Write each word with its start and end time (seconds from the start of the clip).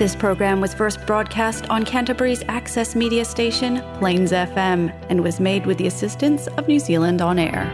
This 0.00 0.16
program 0.16 0.62
was 0.62 0.72
first 0.72 1.04
broadcast 1.04 1.68
on 1.68 1.84
Canterbury's 1.84 2.42
access 2.48 2.96
media 2.96 3.22
station, 3.22 3.82
Plains 3.98 4.32
FM, 4.32 4.90
and 5.10 5.22
was 5.22 5.38
made 5.40 5.66
with 5.66 5.76
the 5.76 5.86
assistance 5.88 6.46
of 6.46 6.66
New 6.66 6.78
Zealand 6.78 7.20
On 7.20 7.38
Air. 7.38 7.68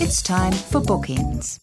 It's 0.00 0.22
time 0.22 0.52
for 0.52 0.80
Bookenz. 0.80 1.58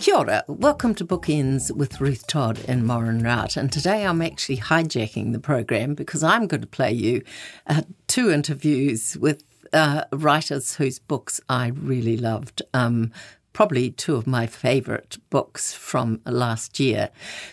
Kia 0.00 0.16
ora. 0.16 0.42
Welcome 0.48 0.94
to 0.94 1.04
Bookenz 1.04 1.70
with 1.70 2.00
Ruth 2.00 2.26
Todd 2.26 2.58
and 2.66 2.86
Maureen 2.86 3.22
Rout. 3.22 3.56
And 3.58 3.70
today 3.70 4.06
I'm 4.06 4.22
actually 4.22 4.56
hijacking 4.56 5.32
the 5.32 5.38
program 5.38 5.94
because 5.94 6.24
I'm 6.24 6.46
going 6.46 6.62
to 6.62 6.66
play 6.66 6.90
you 6.90 7.22
uh, 7.66 7.82
two 8.10 8.28
interviews 8.28 9.16
with 9.20 9.44
uh, 9.72 10.02
writers 10.12 10.74
whose 10.74 10.98
books 10.98 11.40
I 11.48 11.68
really 11.68 12.16
loved. 12.16 12.60
Um, 12.74 13.12
probably 13.52 13.92
two 13.92 14.16
of 14.16 14.26
my 14.26 14.48
favourite 14.48 15.16
books 15.30 15.72
from 15.72 16.20
last 16.26 16.80
year. 16.80 17.10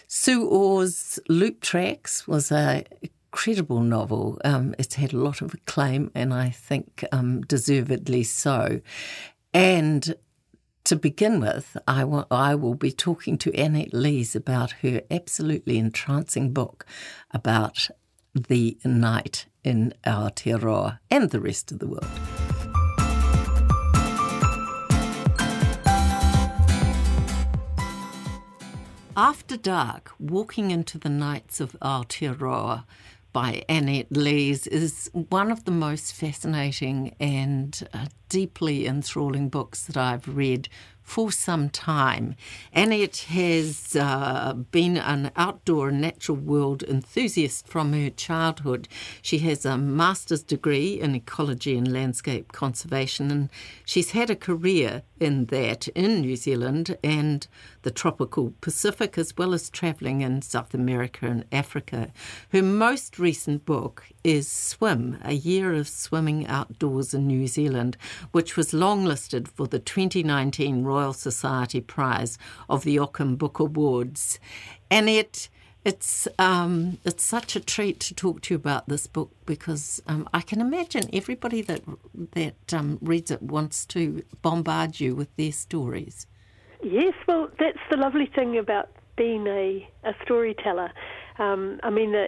Sue 0.07 0.47
Orr's 0.47 1.19
Loop 1.29 1.61
Tracks 1.61 2.27
was 2.27 2.51
a 2.51 2.83
incredible 3.03 3.81
novel. 3.81 4.41
Um, 4.43 4.73
it's 4.79 4.95
had 4.95 5.13
a 5.13 5.19
lot 5.19 5.41
of 5.41 5.53
acclaim, 5.53 6.09
and 6.15 6.33
I 6.33 6.49
think 6.49 7.05
um, 7.11 7.41
deservedly 7.41 8.23
so. 8.23 8.81
And 9.53 10.15
to 10.85 10.95
begin 10.95 11.39
with, 11.39 11.77
I 11.87 12.03
will, 12.03 12.25
I 12.31 12.55
will 12.55 12.73
be 12.73 12.91
talking 12.91 13.37
to 13.39 13.53
Annette 13.53 13.93
Lees 13.93 14.35
about 14.35 14.71
her 14.81 15.03
absolutely 15.11 15.77
entrancing 15.77 16.51
book 16.51 16.83
about 17.29 17.89
the 18.37 18.77
night 18.83 19.45
in 19.63 19.93
Aotearoa 20.05 20.99
and 21.09 21.31
the 21.31 21.39
rest 21.39 21.71
of 21.71 21.79
the 21.79 21.87
world. 21.87 22.07
After 29.15 29.57
Dark, 29.57 30.11
Walking 30.19 30.69
into 30.69 30.99
the 30.99 31.09
Nights 31.09 31.59
of 31.59 31.75
Aotearoa 31.81 32.83
by 33.33 33.63
Annette 33.67 34.11
Lees 34.11 34.67
is 34.67 35.09
one 35.13 35.51
of 35.51 35.65
the 35.65 35.71
most 35.71 36.13
fascinating 36.13 37.15
and 37.19 37.87
uh, 37.93 38.05
deeply 38.29 38.85
enthralling 38.87 39.49
books 39.49 39.85
that 39.85 39.97
I've 39.97 40.27
read 40.27 40.69
for 41.07 41.31
some 41.31 41.69
time. 41.69 42.35
and 42.73 42.93
it 42.93 43.17
has 43.29 43.95
uh, 43.95 44.53
been 44.71 44.97
an 44.97 45.31
outdoor 45.37 45.89
natural 45.89 46.37
world 46.37 46.83
enthusiast 46.83 47.65
from 47.65 47.93
her 47.93 48.09
childhood. 48.09 48.89
She 49.21 49.37
has 49.39 49.65
a 49.65 49.77
master's 49.77 50.43
degree 50.43 50.99
in 50.99 51.15
ecology 51.15 51.77
and 51.77 51.91
landscape 51.91 52.51
conservation, 52.51 53.31
and 53.31 53.49
she's 53.85 54.11
had 54.11 54.29
a 54.29 54.35
career 54.35 55.03
in 55.19 55.45
that 55.45 55.87
in 55.89 56.21
New 56.21 56.35
Zealand 56.35 56.97
and 57.01 57.47
the 57.87 57.91
tropical 57.91 58.53
Pacific, 58.59 59.17
as 59.17 59.37
well 59.37 59.53
as 59.53 59.69
travelling 59.69 60.19
in 60.19 60.41
South 60.41 60.73
America 60.73 61.25
and 61.25 61.45
Africa. 61.53 62.11
Her 62.51 62.61
most 62.61 63.17
recent 63.17 63.63
book 63.63 64.03
is 64.25 64.45
Swim, 64.49 65.17
A 65.23 65.31
Year 65.31 65.73
of 65.73 65.87
Swimming 65.87 66.45
Outdoors 66.47 67.13
in 67.13 67.27
New 67.27 67.47
Zealand, 67.47 67.95
which 68.33 68.57
was 68.57 68.73
longlisted 68.73 69.47
for 69.47 69.67
the 69.67 69.79
2019 69.79 70.83
Royal 70.83 71.13
Society 71.13 71.79
Prize 71.79 72.37
of 72.67 72.83
the 72.83 72.99
Ockham 72.99 73.37
Book 73.37 73.57
Awards. 73.57 74.37
And 74.91 75.07
it 75.07 75.47
it's 75.85 76.27
um, 76.37 76.97
it's 77.05 77.23
such 77.23 77.55
a 77.55 77.61
treat 77.61 78.01
to 78.01 78.13
talk 78.13 78.41
to 78.41 78.53
you 78.53 78.57
about 78.57 78.89
this 78.89 79.07
book 79.07 79.31
because 79.45 80.03
um, 80.07 80.27
I 80.33 80.41
can 80.41 80.59
imagine 80.59 81.09
everybody 81.13 81.61
that 81.61 81.83
that 82.33 82.73
um, 82.73 82.97
reads 83.01 83.31
it 83.31 83.41
wants 83.41 83.85
to 83.85 84.23
bombard 84.41 84.99
you 84.99 85.15
with 85.15 85.33
their 85.37 85.53
stories. 85.53 86.27
Yes, 86.83 87.13
well, 87.27 87.49
that's 87.59 87.79
the 87.89 87.97
lovely 87.97 88.29
thing 88.33 88.57
about 88.57 88.89
being 89.17 89.47
a, 89.47 89.87
a 90.03 90.13
storyteller. 90.23 90.91
Um, 91.39 91.79
I 91.83 91.89
mean, 91.89 92.11
the, 92.11 92.27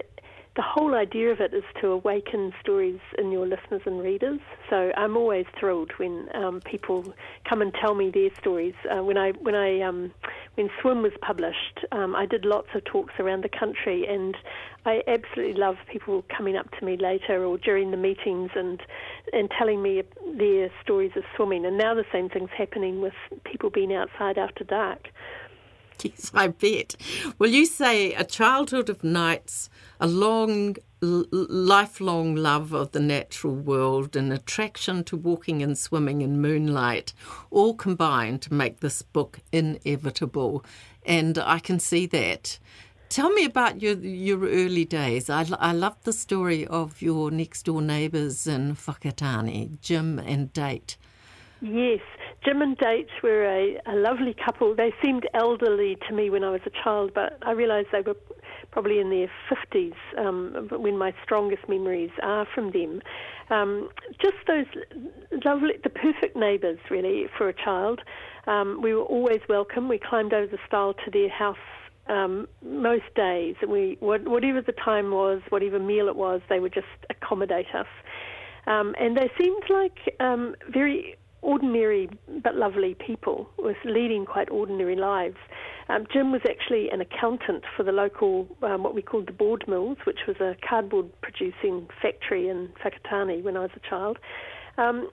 the 0.60 0.64
whole 0.64 0.94
idea 0.94 1.32
of 1.32 1.40
it 1.40 1.54
is 1.54 1.64
to 1.80 1.88
awaken 1.88 2.52
stories 2.60 3.00
in 3.18 3.32
your 3.32 3.48
listeners 3.48 3.82
and 3.86 4.02
readers. 4.02 4.42
So 4.70 4.92
I'm 4.98 5.16
always 5.16 5.46
thrilled 5.58 5.94
when 5.96 6.28
um, 6.36 6.60
people 6.60 7.14
come 7.48 7.62
and 7.62 7.74
tell 7.74 7.96
me 7.96 8.12
their 8.12 8.30
stories. 8.42 8.74
Uh, 8.92 9.02
when 9.02 9.18
I 9.18 9.32
when 9.40 9.56
I 9.56 9.80
um, 9.80 10.12
when 10.56 10.70
Swim 10.82 11.02
was 11.02 11.14
published, 11.22 11.86
um, 11.94 12.14
I 12.14 12.26
did 12.26 12.44
lots 12.44 12.68
of 12.76 12.84
talks 12.84 13.14
around 13.22 13.46
the 13.46 13.58
country, 13.58 14.06
and 14.06 14.36
I 14.86 15.02
absolutely 15.08 15.54
love 15.54 15.78
people 15.90 16.26
coming 16.36 16.58
up 16.58 16.70
to 16.78 16.86
me 16.86 16.98
later 16.98 17.46
or 17.46 17.58
during 17.58 17.92
the 17.92 17.98
meetings 17.98 18.52
and 18.54 18.82
and 19.32 19.50
telling 19.58 19.82
me 19.82 20.04
their 20.36 20.70
stories 20.84 21.12
of 21.16 21.24
swimming. 21.38 21.66
And 21.66 21.78
now 21.78 21.94
the 21.94 22.06
same 22.12 22.28
thing's 22.28 22.52
happening 22.58 23.00
with 23.00 23.14
people 23.46 23.70
being 23.70 23.94
outside 23.94 24.38
after 24.38 24.66
dark. 24.66 25.08
Yes, 26.04 26.32
I 26.34 26.48
bet. 26.48 26.96
Well, 27.38 27.50
you 27.50 27.66
say 27.66 28.14
a 28.14 28.24
childhood 28.24 28.90
of 28.90 29.04
nights, 29.04 29.70
a 30.00 30.08
long, 30.08 30.78
l- 31.04 31.26
lifelong 31.32 32.36
love 32.36 32.74
of 32.74 32.92
the 32.92 33.00
natural 33.00 33.56
world, 33.56 34.16
an 34.16 34.32
attraction 34.32 35.04
to 35.06 35.18
walking 35.18 35.62
and 35.62 35.78
swimming 35.78 36.22
in 36.22 36.42
moonlight, 36.42 37.14
all 37.52 37.74
combine 37.74 38.40
to 38.40 38.54
make 38.54 38.80
this 38.80 39.02
book 39.02 39.40
inevitable. 39.52 40.64
And 41.06 41.38
I 41.38 41.60
can 41.60 41.80
see 41.80 42.06
that. 42.08 42.60
Tell 43.10 43.32
me 43.32 43.44
about 43.44 43.82
your 43.82 43.98
your 43.98 44.46
early 44.48 44.86
days. 44.86 45.30
I, 45.32 45.48
I 45.60 45.72
love 45.72 45.98
the 46.04 46.14
story 46.14 46.68
of 46.68 47.02
your 47.02 47.32
next 47.32 47.64
door 47.64 47.82
neighbours 47.82 48.46
in 48.46 48.76
Whakatane, 48.76 49.82
Jim 49.82 50.20
and 50.20 50.54
Date. 50.54 50.96
Yes, 51.62 52.02
Jim 52.44 52.62
and 52.62 52.78
Date 52.78 53.10
were 53.22 53.44
a, 53.46 53.80
a 53.86 53.96
lovely 53.96 54.34
couple. 54.34 54.76
They 54.76 54.94
seemed 55.04 55.28
elderly 55.34 55.98
to 56.08 56.14
me 56.14 56.30
when 56.30 56.44
I 56.44 56.52
was 56.52 56.62
a 56.66 56.84
child, 56.84 57.12
but 57.14 57.38
I 57.42 57.52
realised 57.52 57.88
they 57.92 58.02
were 58.02 58.16
probably 58.72 59.00
in 59.00 59.10
their 59.10 59.30
50s 59.52 59.94
um, 60.18 60.70
when 60.72 60.98
my 60.98 61.14
strongest 61.24 61.68
memories 61.68 62.12
are 62.24 62.48
from 62.54 62.72
them. 62.72 63.02
Um, 63.50 63.90
just 64.22 64.38
those 64.48 64.66
lovely, 65.44 65.74
the 65.84 65.90
perfect 65.90 66.38
neighbours, 66.38 66.80
really, 66.90 67.26
for 67.38 67.50
a 67.50 67.54
child. 67.54 68.02
Um, 68.48 68.82
we 68.82 68.94
were 68.94 69.04
always 69.04 69.42
welcome. 69.50 69.90
We 69.90 70.00
climbed 70.00 70.34
over 70.34 70.48
the 70.48 70.60
stile 70.66 70.94
to 70.94 71.12
their 71.12 71.30
house 71.30 71.58
um, 72.10 72.48
most 72.64 73.04
days, 73.16 73.56
we 73.68 73.96
whatever 74.00 74.62
the 74.62 74.72
time 74.72 75.12
was, 75.12 75.42
whatever 75.50 75.78
meal 75.78 76.08
it 76.08 76.16
was, 76.16 76.42
they 76.50 76.60
would 76.60 76.74
just 76.74 76.88
accommodate 77.10 77.68
us. 77.76 77.86
Um, 78.66 78.96
and 79.00 79.16
they 79.16 79.30
seemed 79.40 79.64
like 79.70 80.16
um, 80.20 80.56
very 80.70 81.18
ordinary 81.42 82.10
but 82.44 82.56
lovely 82.56 82.96
people 82.96 83.50
with 83.58 83.78
leading 83.86 84.26
quite 84.26 84.50
ordinary 84.50 84.96
lives. 84.96 85.38
Um, 85.88 86.06
Jim 86.12 86.32
was 86.32 86.42
actually 86.48 86.90
an 86.90 87.02
accountant 87.02 87.64
for 87.76 87.84
the 87.84 87.92
local, 87.92 88.48
um, 88.62 88.84
what 88.84 88.94
we 88.94 89.02
called 89.02 89.28
the 89.28 89.34
board 89.34 89.66
mills, 89.68 89.98
which 90.06 90.20
was 90.28 90.38
a 90.40 90.56
cardboard 90.68 91.10
producing 91.22 91.88
factory 92.02 92.48
in 92.48 92.70
Whakatane 92.84 93.44
when 93.44 93.58
I 93.58 93.62
was 93.62 93.72
a 93.76 93.90
child. 93.90 94.20
Um, 94.78 95.10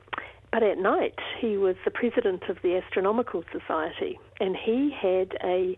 but 0.53 0.63
at 0.63 0.79
night, 0.79 1.19
he 1.41 1.57
was 1.57 1.77
the 1.85 1.91
president 1.91 2.45
of 2.49 2.59
the 2.63 2.77
Astronomical 2.77 3.45
Society, 3.53 4.19
and 4.41 4.57
he 4.57 4.91
had 4.91 5.37
a 5.45 5.77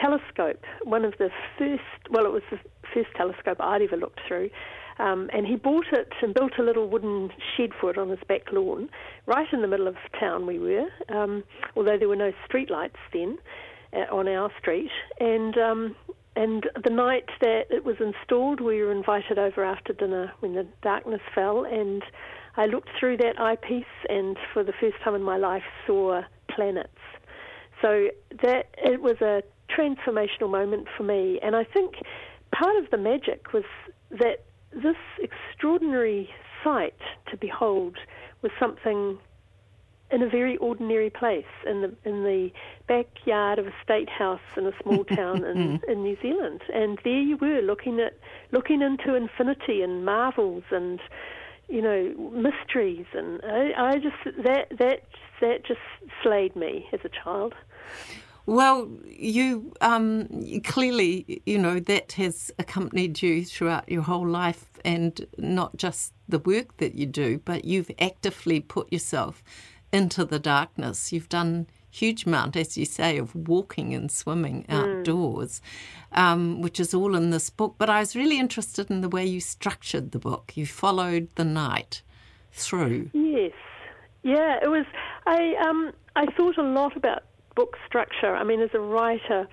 telescope, 0.00 0.62
one 0.82 1.04
of 1.04 1.14
the 1.18 1.30
first, 1.58 1.82
well, 2.10 2.26
it 2.26 2.32
was 2.32 2.42
the 2.50 2.58
first 2.92 3.08
telescope 3.16 3.58
I'd 3.60 3.82
ever 3.82 3.96
looked 3.96 4.20
through, 4.26 4.50
um, 4.98 5.30
and 5.32 5.46
he 5.46 5.56
bought 5.56 5.86
it 5.92 6.12
and 6.22 6.34
built 6.34 6.52
a 6.58 6.62
little 6.62 6.88
wooden 6.88 7.30
shed 7.56 7.70
for 7.80 7.90
it 7.90 7.98
on 7.98 8.08
his 8.08 8.18
back 8.28 8.52
lawn, 8.52 8.88
right 9.26 9.46
in 9.52 9.62
the 9.62 9.68
middle 9.68 9.88
of 9.88 9.96
town 10.18 10.46
we 10.46 10.58
were, 10.58 10.88
um, 11.08 11.44
although 11.76 11.96
there 11.98 12.08
were 12.08 12.16
no 12.16 12.32
street 12.44 12.70
lights 12.70 12.98
then 13.12 13.38
uh, 13.92 14.14
on 14.14 14.28
our 14.28 14.50
street. 14.58 14.90
And 15.20 15.56
um, 15.58 15.96
and 16.36 16.68
the 16.84 16.90
night 16.90 17.28
that 17.40 17.64
it 17.70 17.84
was 17.84 17.96
installed, 18.00 18.60
we 18.60 18.80
were 18.80 18.92
invited 18.92 19.38
over 19.38 19.64
after 19.64 19.92
dinner 19.92 20.32
when 20.38 20.54
the 20.54 20.66
darkness 20.82 21.20
fell, 21.34 21.64
and 21.64 22.02
I 22.56 22.66
looked 22.66 22.90
through 22.98 23.16
that 23.18 23.40
eyepiece 23.40 23.84
and 24.08 24.36
for 24.52 24.62
the 24.62 24.72
first 24.80 24.96
time 25.02 25.14
in 25.14 25.22
my 25.22 25.36
life 25.36 25.64
saw 25.86 26.22
planets. 26.48 26.90
So 27.82 28.08
that 28.42 28.66
it 28.78 29.00
was 29.00 29.20
a 29.20 29.42
transformational 29.76 30.50
moment 30.50 30.88
for 30.96 31.02
me, 31.02 31.40
and 31.42 31.56
I 31.56 31.64
think 31.64 31.94
part 32.52 32.76
of 32.76 32.90
the 32.90 32.98
magic 32.98 33.52
was 33.52 33.64
that 34.10 34.44
this 34.72 34.96
extraordinary 35.20 36.30
sight 36.62 36.98
to 37.30 37.36
behold 37.36 37.96
was 38.42 38.52
something 38.58 39.18
in 40.10 40.22
a 40.22 40.28
very 40.28 40.56
ordinary 40.56 41.10
place 41.10 41.44
in 41.66 41.82
the 41.82 41.94
in 42.08 42.24
the 42.24 42.50
backyard 42.86 43.58
of 43.58 43.66
a 43.66 43.74
state 43.82 44.08
house 44.08 44.40
in 44.56 44.66
a 44.66 44.72
small 44.82 45.04
town 45.16 45.44
in, 45.44 45.80
in 45.88 46.02
New 46.02 46.16
Zealand. 46.22 46.62
And 46.72 46.98
there 47.04 47.20
you 47.20 47.36
were 47.36 47.60
looking 47.60 48.00
at 48.00 48.18
looking 48.50 48.80
into 48.80 49.14
infinity 49.14 49.82
and 49.82 50.04
marvels 50.04 50.64
and 50.70 51.00
you 51.68 51.82
know 51.82 52.14
mysteries 52.32 53.06
and 53.12 53.40
I, 53.44 53.72
I 53.76 53.98
just 53.98 54.36
that 54.44 54.68
that 54.78 55.02
that 55.40 55.64
just 55.66 55.80
slayed 56.22 56.56
me 56.56 56.86
as 56.92 57.00
a 57.04 57.10
child. 57.10 57.54
Well, 58.48 58.88
you 59.04 59.74
um, 59.82 60.26
clearly, 60.64 61.42
you 61.44 61.58
know, 61.58 61.80
that 61.80 62.12
has 62.12 62.50
accompanied 62.58 63.20
you 63.20 63.44
throughout 63.44 63.90
your 63.90 64.00
whole 64.00 64.26
life, 64.26 64.70
and 64.86 65.26
not 65.36 65.76
just 65.76 66.14
the 66.26 66.38
work 66.38 66.78
that 66.78 66.94
you 66.94 67.04
do, 67.04 67.42
but 67.44 67.66
you've 67.66 67.90
actively 68.00 68.60
put 68.60 68.90
yourself 68.90 69.42
into 69.92 70.24
the 70.24 70.38
darkness. 70.38 71.12
You've 71.12 71.28
done 71.28 71.66
huge 71.90 72.24
amount, 72.24 72.56
as 72.56 72.78
you 72.78 72.86
say, 72.86 73.18
of 73.18 73.34
walking 73.34 73.92
and 73.92 74.10
swimming 74.10 74.64
mm. 74.66 74.74
outdoors, 74.74 75.60
um, 76.12 76.62
which 76.62 76.80
is 76.80 76.94
all 76.94 77.14
in 77.16 77.28
this 77.28 77.50
book. 77.50 77.74
But 77.76 77.90
I 77.90 78.00
was 78.00 78.16
really 78.16 78.38
interested 78.38 78.90
in 78.90 79.02
the 79.02 79.10
way 79.10 79.26
you 79.26 79.42
structured 79.42 80.12
the 80.12 80.18
book. 80.18 80.56
You 80.56 80.64
followed 80.64 81.28
the 81.34 81.44
night 81.44 82.00
through. 82.52 83.10
Yes, 83.12 83.52
yeah, 84.22 84.58
it 84.62 84.70
was. 84.70 84.86
I 85.26 85.54
um, 85.68 85.92
I 86.16 86.24
thought 86.32 86.56
a 86.56 86.62
lot 86.62 86.96
about 86.96 87.24
book 87.58 87.76
structure. 87.88 88.36
I 88.36 88.44
mean, 88.44 88.60
as 88.62 88.70
a 88.72 88.78
writer, 88.78 89.48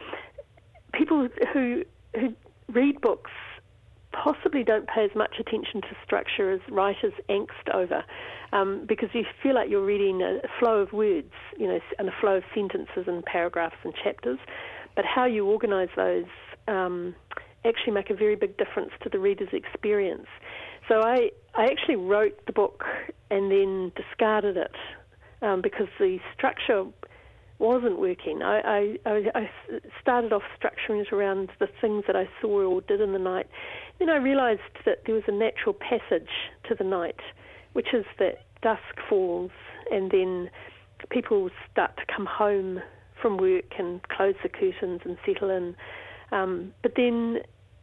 people 0.94 1.28
who 1.52 1.82
who 2.14 2.36
read 2.72 3.02
books 3.02 3.32
possibly 4.12 4.64
don't 4.64 4.88
pay 4.88 5.04
as 5.04 5.16
much 5.16 5.38
attention 5.40 5.82
to 5.82 5.88
structure 6.06 6.52
as 6.52 6.62
writers 6.70 7.14
angst 7.30 7.68
over, 7.74 8.04
um, 8.54 8.86
because 8.88 9.10
you 9.14 9.24
feel 9.42 9.56
like 9.56 9.72
you're 9.72 9.84
reading 9.84 10.22
a, 10.22 10.40
flow 10.60 10.78
of 10.78 10.94
words, 10.94 11.34
you 11.58 11.68
know, 11.68 11.80
and 11.98 12.08
a 12.08 12.14
flow 12.22 12.38
of 12.38 12.44
sentences 12.54 13.06
and 13.08 13.26
paragraphs 13.26 13.76
and 13.84 13.94
chapters. 14.04 14.38
But 14.96 15.04
how 15.04 15.26
you 15.26 15.48
organise 15.48 15.90
those 15.96 16.30
um, 16.68 17.16
actually 17.66 17.94
make 17.94 18.12
a 18.12 18.16
very 18.16 18.36
big 18.36 18.56
difference 18.56 18.92
to 19.02 19.10
the 19.10 19.20
reader's 19.20 19.52
experience. 19.52 20.28
So 20.88 21.02
I, 21.02 21.32
I 21.56 21.66
actually 21.66 21.96
wrote 21.98 22.46
the 22.46 22.54
book 22.54 22.84
and 23.32 23.52
then 23.52 23.92
discarded 23.96 24.58
it 24.58 24.76
um, 25.42 25.62
because 25.64 25.88
the 26.00 26.20
structure 26.38 26.86
wasn't 27.60 28.00
working. 28.00 28.42
I, 28.42 28.98
I, 29.06 29.32
I 29.34 29.50
started 30.02 30.34
off 30.34 30.44
structuring 30.60 31.02
it 31.02 31.14
around 31.14 31.50
the 31.60 31.68
things 31.80 32.04
that 32.08 32.16
I 32.16 32.28
saw 32.42 32.66
or 32.66 32.82
did 32.82 33.02
in 33.02 33.14
the 33.14 33.20
night. 33.20 33.48
Then 34.00 34.10
I 34.10 34.18
realised 34.18 34.62
that 34.86 35.04
there 35.06 35.16
was 35.16 35.24
a 35.28 35.32
natural 35.32 35.74
passage 35.74 36.30
to 36.68 36.76
the 36.76 36.84
night, 36.84 37.20
which 37.74 37.94
is 37.94 38.06
that 38.20 38.40
dusk 38.62 39.00
falls 39.08 39.52
and 39.92 40.12
then 40.12 40.50
people 41.10 41.50
start 41.72 41.96
to 41.98 42.04
come 42.14 42.26
home 42.26 42.82
from 43.22 43.38
work 43.38 43.74
and 43.78 44.02
close 44.10 44.36
the 44.44 44.50
curtains 44.50 45.02
and 45.06 45.18
settle 45.26 45.50
in. 45.50 45.76
Um, 46.32 46.74
but 46.82 46.94
then 46.96 47.40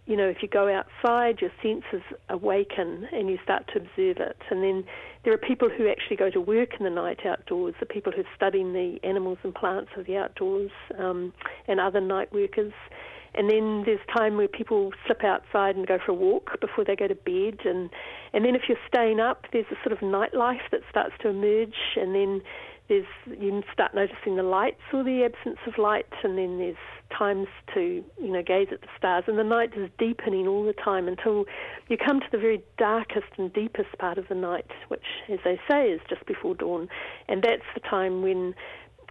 you 0.07 0.17
know, 0.17 0.29
if 0.29 0.39
you 0.43 0.49
go 0.49 0.69
outside, 0.69 1.41
your 1.41 1.53
senses 1.63 2.03
awaken 2.29 3.07
and 3.13 3.29
you 3.29 3.39
start 3.45 3.69
to 3.69 3.77
observe 3.77 4.17
it. 4.19 4.37
And 4.51 4.63
then 4.63 4.85
there 5.25 5.33
are 5.33 5.39
people 5.39 5.69
who 5.69 5.89
actually 5.89 6.17
go 6.17 6.29
to 6.31 6.41
work 6.41 6.71
in 6.79 6.85
the 6.85 6.91
night 6.91 7.21
outdoors, 7.25 7.75
the 7.79 7.87
people 7.87 8.13
who 8.13 8.23
are 8.23 8.35
studying 8.35 8.73
the 8.73 8.99
animals 9.05 9.39
and 9.45 9.55
plants 9.55 9.93
of 9.97 10.07
the 10.07 10.17
outdoors, 10.17 10.73
um, 10.99 11.33
and 11.69 11.79
other 11.79 12.01
night 12.01 12.33
workers. 12.33 12.73
And 13.35 13.49
then 13.49 13.85
there's 13.87 14.01
time 14.15 14.37
where 14.37 14.49
people 14.49 14.93
slip 15.07 15.25
outside 15.25 15.77
and 15.77 15.87
go 15.87 15.99
for 16.05 16.13
a 16.13 16.15
walk 16.15 16.61
before 16.61 16.85
they 16.85 16.97
go 16.97 17.09
to 17.09 17.15
bed. 17.15 17.61
And, 17.65 17.89
and 18.33 18.45
then 18.45 18.55
if 18.55 18.63
you're 18.69 18.79
staying 18.89 19.21
up, 19.21 19.47
there's 19.53 19.67
a 19.71 19.77
sort 19.89 19.93
of 19.93 20.01
nightlife 20.01 20.69
that 20.71 20.81
starts 20.91 21.15
to 21.23 21.29
emerge. 21.29 21.97
And 21.97 22.15
then 22.15 22.43
there's 22.93 23.41
you 23.41 23.63
start 23.73 23.95
noticing 23.95 24.37
the 24.37 24.43
lights 24.43 24.83
or 24.93 25.03
the 25.03 25.25
absence 25.25 25.59
of 25.67 25.79
light, 25.79 26.07
and 26.23 26.37
then 26.37 26.59
there's 26.59 26.77
times 27.17 27.47
to 27.75 28.05
you 28.21 28.33
know 28.33 28.43
gaze 28.43 28.69
at 28.71 28.83
the 28.83 28.89
stars, 28.99 29.25
and 29.27 29.39
the 29.39 29.45
night 29.45 29.71
is 29.77 29.89
deepening 29.99 30.47
all 30.47 30.65
the 30.65 30.75
time 30.75 31.09
until 31.09 31.47
you 31.89 31.97
come 31.97 32.21
to 32.21 32.27
the 32.31 32.39
very 32.39 32.63
darkest 32.77 33.29
and 33.39 33.53
deepest 33.53 33.97
part 33.99 34.19
of 34.19 34.29
the 34.29 34.35
night, 34.35 34.71
which, 34.89 35.05
as 35.31 35.39
they 35.45 35.59
say, 35.71 35.89
is 35.89 36.01
just 36.09 36.27
before 36.27 36.55
dawn, 36.55 36.89
and 37.29 37.43
that's 37.43 37.63
the 37.75 37.81
time 37.81 38.21
when 38.21 38.55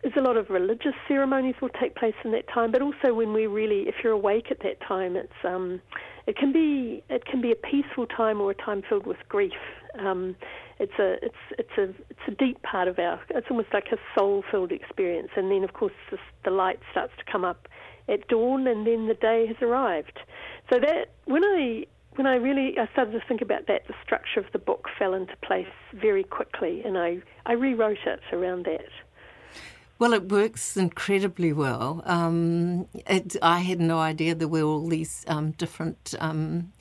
there's 0.03 0.15
a 0.17 0.21
lot 0.21 0.37
of 0.37 0.49
religious 0.49 0.93
ceremonies 1.07 1.55
will 1.61 1.69
take 1.69 1.95
place 1.95 2.15
in 2.23 2.31
that 2.31 2.47
time, 2.51 2.71
but 2.71 2.81
also 2.81 3.13
when 3.13 3.33
we 3.33 3.45
really, 3.47 3.87
if 3.87 3.95
you're 4.03 4.13
awake 4.13 4.47
at 4.49 4.59
that 4.59 4.79
time, 4.87 5.15
it's 5.15 5.33
um, 5.43 5.81
it 6.27 6.37
can 6.37 6.53
be 6.53 7.03
it 7.09 7.25
can 7.25 7.41
be 7.41 7.51
a 7.51 7.55
peaceful 7.55 8.05
time 8.05 8.41
or 8.41 8.51
a 8.51 8.55
time 8.55 8.83
filled 8.87 9.07
with 9.07 9.17
grief. 9.27 9.53
Um, 9.99 10.35
it's 10.79 10.97
a 10.99 11.17
it's 11.23 11.35
it's 11.57 11.77
a 11.77 11.83
it's 12.09 12.27
a 12.27 12.31
deep 12.31 12.61
part 12.63 12.87
of 12.87 12.97
our. 12.99 13.19
It's 13.29 13.47
almost 13.49 13.69
like 13.73 13.87
a 13.91 13.97
soul 14.17 14.43
filled 14.49 14.71
experience, 14.71 15.29
and 15.35 15.51
then 15.51 15.63
of 15.63 15.73
course 15.73 15.93
the, 16.09 16.17
the 16.43 16.51
light 16.51 16.79
starts 16.91 17.13
to 17.17 17.31
come 17.31 17.45
up 17.45 17.67
at 18.07 18.27
dawn, 18.27 18.67
and 18.67 18.85
then 18.85 19.07
the 19.07 19.13
day 19.13 19.45
has 19.47 19.57
arrived. 19.61 20.19
So 20.71 20.79
that 20.79 21.11
when 21.25 21.43
I 21.43 21.85
when 22.15 22.27
I 22.27 22.35
really 22.35 22.77
I 22.77 22.87
started 22.91 23.11
to 23.11 23.21
think 23.27 23.41
about 23.41 23.67
that, 23.67 23.87
the 23.87 23.93
structure 24.03 24.39
of 24.39 24.45
the 24.53 24.59
book 24.59 24.87
fell 24.97 25.13
into 25.13 25.35
place 25.43 25.67
very 25.93 26.23
quickly, 26.23 26.81
and 26.83 26.97
I 26.97 27.21
I 27.45 27.53
rewrote 27.53 28.05
it 28.05 28.21
around 28.33 28.65
that. 28.65 28.89
Well, 29.99 30.13
it 30.13 30.29
works 30.29 30.77
incredibly 30.77 31.53
well. 31.53 32.01
Um, 32.07 32.87
it, 33.07 33.35
I 33.43 33.59
had 33.59 33.79
no 33.79 33.99
idea 33.99 34.33
there 34.33 34.47
were 34.47 34.63
all 34.63 34.87
these 34.87 35.23
um, 35.27 35.51
different 35.51 36.15
um, 36.19 36.73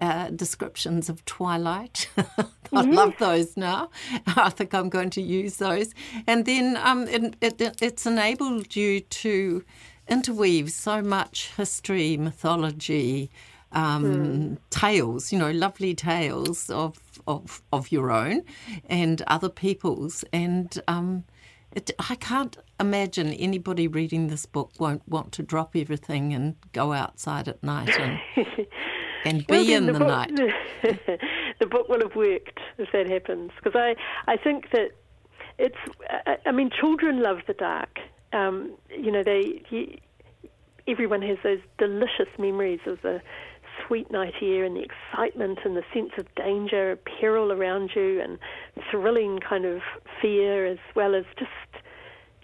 uh, 0.00 0.30
descriptions 0.30 1.08
of 1.08 1.24
twilight. 1.24 2.08
I 2.72 2.82
love 2.82 3.14
those 3.18 3.56
now. 3.56 3.90
I 4.26 4.50
think 4.50 4.74
I'm 4.74 4.88
going 4.88 5.10
to 5.10 5.22
use 5.22 5.56
those. 5.56 5.94
And 6.26 6.44
then 6.44 6.76
um, 6.76 7.08
it, 7.08 7.36
it, 7.40 7.60
it's 7.80 8.06
enabled 8.06 8.76
you 8.76 9.00
to 9.00 9.64
interweave 10.08 10.70
so 10.70 11.02
much 11.02 11.52
history, 11.56 12.16
mythology, 12.16 13.30
um, 13.72 14.04
mm. 14.04 14.58
tales, 14.70 15.32
you 15.32 15.38
know, 15.38 15.50
lovely 15.50 15.94
tales 15.94 16.70
of, 16.70 16.98
of, 17.26 17.62
of 17.72 17.90
your 17.90 18.10
own 18.10 18.42
and 18.88 19.22
other 19.22 19.48
people's. 19.48 20.24
And 20.32 20.80
um, 20.88 21.24
it, 21.72 21.90
I 21.98 22.14
can't 22.14 22.56
imagine 22.80 23.32
anybody 23.32 23.88
reading 23.88 24.28
this 24.28 24.46
book 24.46 24.72
won't 24.78 25.06
want 25.08 25.32
to 25.32 25.42
drop 25.42 25.76
everything 25.76 26.32
and 26.32 26.56
go 26.72 26.92
outside 26.92 27.48
at 27.48 27.62
night 27.62 27.98
and, 27.98 28.18
and 29.26 29.46
be 29.46 29.52
well, 29.54 29.68
in 29.70 29.86
the, 29.86 29.92
the 29.92 29.98
book, 29.98 30.08
night. 30.08 30.34
the 31.60 31.66
book 31.66 31.88
will 31.88 32.00
have 32.00 32.16
worked 32.16 32.60
if 32.78 32.90
that 32.92 33.08
happens 33.08 33.50
because 33.62 33.78
I, 33.78 33.96
I 34.30 34.36
think 34.36 34.70
that 34.72 34.90
it's, 35.58 35.76
I, 36.08 36.36
I 36.46 36.52
mean, 36.52 36.70
children 36.70 37.22
love 37.22 37.38
the 37.46 37.54
dark 37.54 37.98
um, 38.32 38.76
you 38.90 39.10
know, 39.10 39.22
they 39.22 39.62
he, 39.68 40.00
everyone 40.88 41.22
has 41.22 41.38
those 41.42 41.60
delicious 41.78 42.28
memories 42.38 42.80
of 42.86 43.00
the 43.02 43.20
sweet 43.86 44.10
night 44.10 44.34
air 44.40 44.64
and 44.64 44.76
the 44.76 44.82
excitement 44.82 45.60
and 45.64 45.76
the 45.76 45.84
sense 45.92 46.12
of 46.18 46.26
danger, 46.34 46.98
peril 47.20 47.52
around 47.52 47.90
you, 47.94 48.20
and 48.20 48.38
thrilling 48.90 49.38
kind 49.38 49.64
of 49.64 49.80
fear, 50.20 50.66
as 50.66 50.78
well 50.94 51.14
as 51.14 51.24
just 51.38 51.50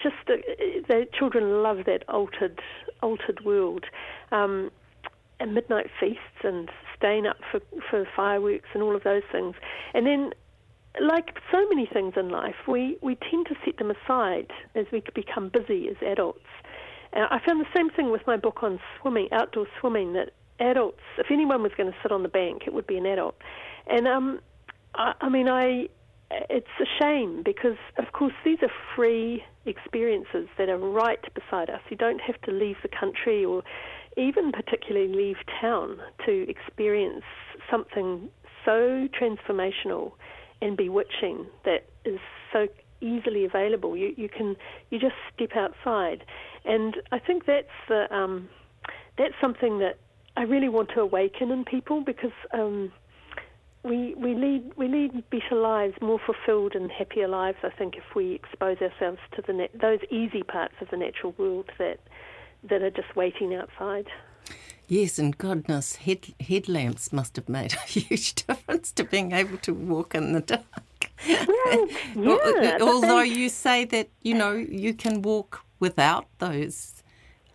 just 0.03 0.17
uh, 0.29 0.37
the 0.89 1.07
children 1.17 1.63
love 1.63 1.85
that 1.87 2.05
altered 2.09 2.61
altered 3.03 3.45
world. 3.45 3.85
Um, 4.31 4.71
and 5.41 5.55
midnight 5.55 5.89
feasts 5.99 6.45
and 6.45 6.71
staying 6.97 7.27
up 7.27 7.39
for, 7.51 7.61
for 7.91 8.07
fireworks 8.15 8.69
and 8.75 8.83
all 8.83 8.95
of 8.95 9.03
those 9.03 9.23
things. 9.33 9.55
And 9.95 10.07
then 10.07 10.33
like 11.01 11.37
so 11.51 11.67
many 11.69 11.87
things 11.87 12.15
in 12.17 12.29
life, 12.29 12.55
we, 12.69 12.99
we 13.03 13.17
tend 13.31 13.47
to 13.47 13.55
set 13.65 13.79
them 13.79 13.91
aside 13.91 14.51
as 14.75 14.87
we 14.93 15.03
become 15.15 15.49
busy 15.49 15.89
as 15.89 15.97
adults. 16.07 16.45
Uh, 17.15 17.27
I 17.31 17.41
found 17.47 17.61
the 17.61 17.69
same 17.77 17.91
thing 17.91 18.11
with 18.11 18.23
my 18.27 18.37
book 18.37 18.63
on 18.63 18.79
swimming, 19.01 19.29
outdoor 19.33 19.67
swimming, 19.81 20.13
that 20.15 20.31
adults, 20.61 21.01
if 21.19 21.27
anyone 21.31 21.63
was 21.63 21.73
going 21.77 21.91
to 21.91 21.97
sit 22.03 22.13
on 22.13 22.23
the 22.23 22.29
bank, 22.29 22.63
it 22.67 22.75
would 22.75 22.87
be 22.87 22.97
an 22.97 23.07
adult. 23.07 23.37
And 23.87 24.07
um, 24.07 24.41
I, 24.95 25.15
I 25.21 25.29
mean, 25.29 25.49
I, 25.49 25.89
it's 26.31 26.67
a 26.81 27.03
shame 27.03 27.43
because, 27.43 27.77
of 27.99 28.13
course, 28.13 28.35
these 28.45 28.59
are 28.63 28.71
free 28.97 29.45
experiences 29.67 30.49
that 30.59 30.69
are 30.69 30.79
right 30.79 31.23
beside 31.35 31.71
us. 31.71 31.81
You 31.89 31.97
don't 31.97 32.21
have 32.21 32.41
to 32.43 32.51
leave 32.51 32.77
the 32.83 32.89
country 32.89 33.45
or 33.45 33.63
even 34.17 34.53
particularly 34.53 35.13
leave 35.13 35.37
town 35.61 35.99
to 36.27 36.49
experience 36.49 37.25
something 37.71 38.29
so 38.65 39.09
transformational 39.21 40.13
and 40.61 40.77
bewitching 40.77 41.47
that 41.65 41.85
is 42.05 42.21
so 42.53 42.69
easily 43.01 43.45
available. 43.45 43.97
You 43.97 44.15
you 44.17 44.29
can 44.29 44.57
you 44.91 44.99
just 44.99 45.15
step 45.35 45.51
outside, 45.57 46.25
and 46.65 46.97
I 47.11 47.19
think 47.19 47.47
that's 47.47 47.67
the 47.89 48.13
um, 48.15 48.49
that's 49.19 49.35
something 49.41 49.79
that 49.81 49.99
I 50.37 50.43
really 50.43 50.69
want 50.69 50.91
to 50.95 51.01
awaken 51.01 51.51
in 51.51 51.65
people 51.65 52.03
because 52.05 52.33
um, 52.55 52.93
we 53.85 54.15
we 54.15 54.35
lead 54.35 54.73
we 54.77 54.89
lead 54.89 55.25
better 55.31 55.61
lives, 55.61 55.95
more 56.01 56.21
fulfilled 56.25 56.75
and 56.75 56.91
happier 56.91 57.29
lives. 57.29 57.59
I 57.63 57.71
think 57.71 57.97
if 57.97 58.15
we 58.15 58.33
expose 58.35 58.79
ourselves 58.81 59.19
to 59.35 59.43
the 59.47 59.53
nat- 59.53 59.81
those 59.81 59.99
easy 60.11 60.43
parts 60.43 60.75
of 60.81 60.89
the 60.91 60.97
natural 60.97 61.35
world 61.37 61.71
that 61.79 61.99
that 62.65 62.83
are 62.83 62.91
just 62.91 63.15
waiting 63.17 63.55
outside. 63.55 64.07
Yes, 64.89 65.19
and 65.19 65.37
goodness, 65.37 65.97
head, 65.97 66.27
headlamps 66.41 67.13
must 67.13 67.37
have 67.37 67.49
made 67.49 67.73
a 67.85 67.87
huge 67.87 68.35
difference 68.35 68.93
to 68.93 69.05
being 69.05 69.33
able 69.33 69.59
to 69.59 69.73
walk 69.73 70.15
in 70.15 70.33
the 70.33 70.41
dark. 70.41 70.65
Well, 72.17 72.41
yeah, 72.63 72.79
Although 72.81 73.23
you 73.23 73.49
say 73.49 73.85
that, 73.87 74.11
you 74.23 74.35
know, 74.35 74.53
you 74.53 74.93
can 74.95 75.23
walk 75.23 75.65
without 75.81 76.27
those 76.39 77.03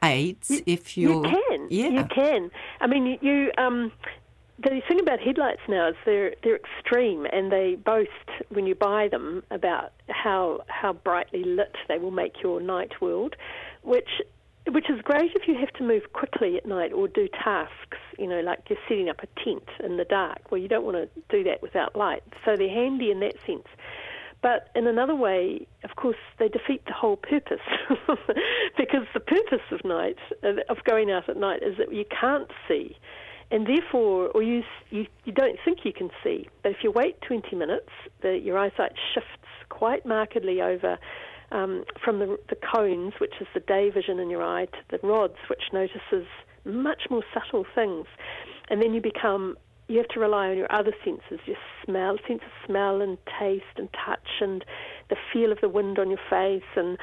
aids 0.03 0.49
you, 0.49 0.63
if 0.65 0.97
you're. 0.97 1.25
You 1.25 1.43
can. 1.49 1.67
Yeah. 1.69 1.89
You 1.89 2.05
can. 2.05 2.51
I 2.81 2.87
mean, 2.87 3.17
you. 3.21 3.51
Um, 3.57 3.91
the 4.59 4.81
thing 4.87 4.99
about 4.99 5.19
headlights 5.19 5.61
now 5.67 5.89
is 5.89 5.95
they're 6.05 6.33
they're 6.43 6.55
extreme, 6.57 7.27
and 7.31 7.51
they 7.51 7.75
boast 7.75 8.09
when 8.49 8.65
you 8.65 8.73
buy 8.73 9.07
them 9.07 9.43
about 9.51 9.93
how 10.09 10.61
how 10.67 10.93
brightly 10.93 11.43
lit 11.43 11.75
they 11.87 11.99
will 11.99 12.11
make 12.11 12.41
your 12.41 12.59
night 12.59 12.99
world, 13.01 13.35
which 13.83 14.09
which 14.71 14.89
is 14.89 15.01
great 15.01 15.31
if 15.35 15.47
you 15.47 15.55
have 15.55 15.71
to 15.73 15.83
move 15.83 16.13
quickly 16.13 16.57
at 16.57 16.65
night 16.65 16.91
or 16.93 17.07
do 17.07 17.27
tasks, 17.27 17.97
you 18.17 18.27
know, 18.27 18.41
like 18.41 18.59
you're 18.69 18.79
setting 18.87 19.09
up 19.09 19.17
a 19.23 19.43
tent 19.43 19.67
in 19.83 19.97
the 19.97 20.05
dark. 20.05 20.51
Well, 20.51 20.59
you 20.59 20.67
don't 20.67 20.85
want 20.85 20.97
to 20.97 21.09
do 21.29 21.43
that 21.45 21.61
without 21.61 21.95
light. 21.95 22.23
So 22.45 22.55
they're 22.55 22.69
handy 22.69 23.11
in 23.11 23.19
that 23.21 23.35
sense. 23.45 23.67
But 24.41 24.69
in 24.75 24.85
another 24.87 25.15
way, 25.15 25.67
of 25.83 25.95
course, 25.95 26.17
they 26.37 26.47
defeat 26.47 26.85
the 26.85 26.93
whole 26.93 27.17
purpose. 27.17 27.61
because 28.77 29.03
the 29.13 29.19
purpose 29.19 29.65
of 29.71 29.83
night, 29.83 30.17
uh, 30.43 30.61
of 30.69 30.77
going 30.83 31.11
out 31.11 31.27
at 31.27 31.37
night, 31.37 31.63
is 31.63 31.77
that 31.77 31.93
you 31.93 32.05
can't 32.05 32.51
see. 32.67 32.95
And 33.49 33.65
therefore, 33.65 34.27
or 34.29 34.43
you, 34.43 34.63
you, 34.89 35.07
you 35.23 35.31
don't 35.31 35.57
think 35.63 35.79
you 35.85 35.93
can 35.93 36.09
see. 36.23 36.47
But 36.61 36.73
if 36.73 36.77
you 36.83 36.91
wait 36.91 37.21
20 37.21 37.55
minutes, 37.55 37.89
the, 38.21 38.37
your 38.37 38.57
eyesight 38.57 38.93
shifts 39.13 39.29
quite 39.69 40.05
markedly 40.05 40.61
over 40.61 40.99
um, 41.51 41.83
from 42.03 42.19
the, 42.19 42.37
the 42.49 42.55
cones, 42.55 43.13
which 43.19 43.33
is 43.39 43.47
the 43.53 43.59
day 43.59 43.89
vision 43.89 44.19
in 44.19 44.29
your 44.29 44.43
eye, 44.43 44.65
to 44.65 44.77
the 44.89 45.07
rods, 45.07 45.37
which 45.49 45.63
notices 45.73 46.27
much 46.65 47.03
more 47.09 47.23
subtle 47.33 47.65
things. 47.73 48.05
And 48.69 48.81
then 48.81 48.93
you 48.93 49.01
become 49.01 49.57
you 49.87 49.97
have 49.99 50.07
to 50.09 50.19
rely 50.19 50.49
on 50.49 50.57
your 50.57 50.71
other 50.71 50.93
senses, 51.03 51.39
your 51.45 51.55
smell, 51.85 52.17
sense 52.27 52.41
of 52.43 52.67
smell 52.67 53.01
and 53.01 53.17
taste 53.39 53.63
and 53.77 53.87
touch 54.05 54.27
and 54.41 54.65
the 55.09 55.15
feel 55.31 55.51
of 55.51 55.61
the 55.61 55.69
wind 55.69 55.97
on 55.97 56.09
your 56.09 56.19
face 56.29 56.67
and 56.75 56.97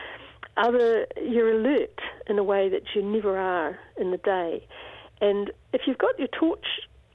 other 0.57 1.07
you're 1.21 1.53
alert 1.53 1.99
in 2.29 2.39
a 2.39 2.45
way 2.45 2.69
that 2.69 2.83
you 2.95 3.03
never 3.03 3.39
are 3.39 3.79
in 3.97 4.11
the 4.11 4.19
day. 4.19 4.67
And 5.21 5.51
if 5.73 5.83
you've 5.87 5.99
got 5.99 6.19
your 6.19 6.29
torch 6.29 6.67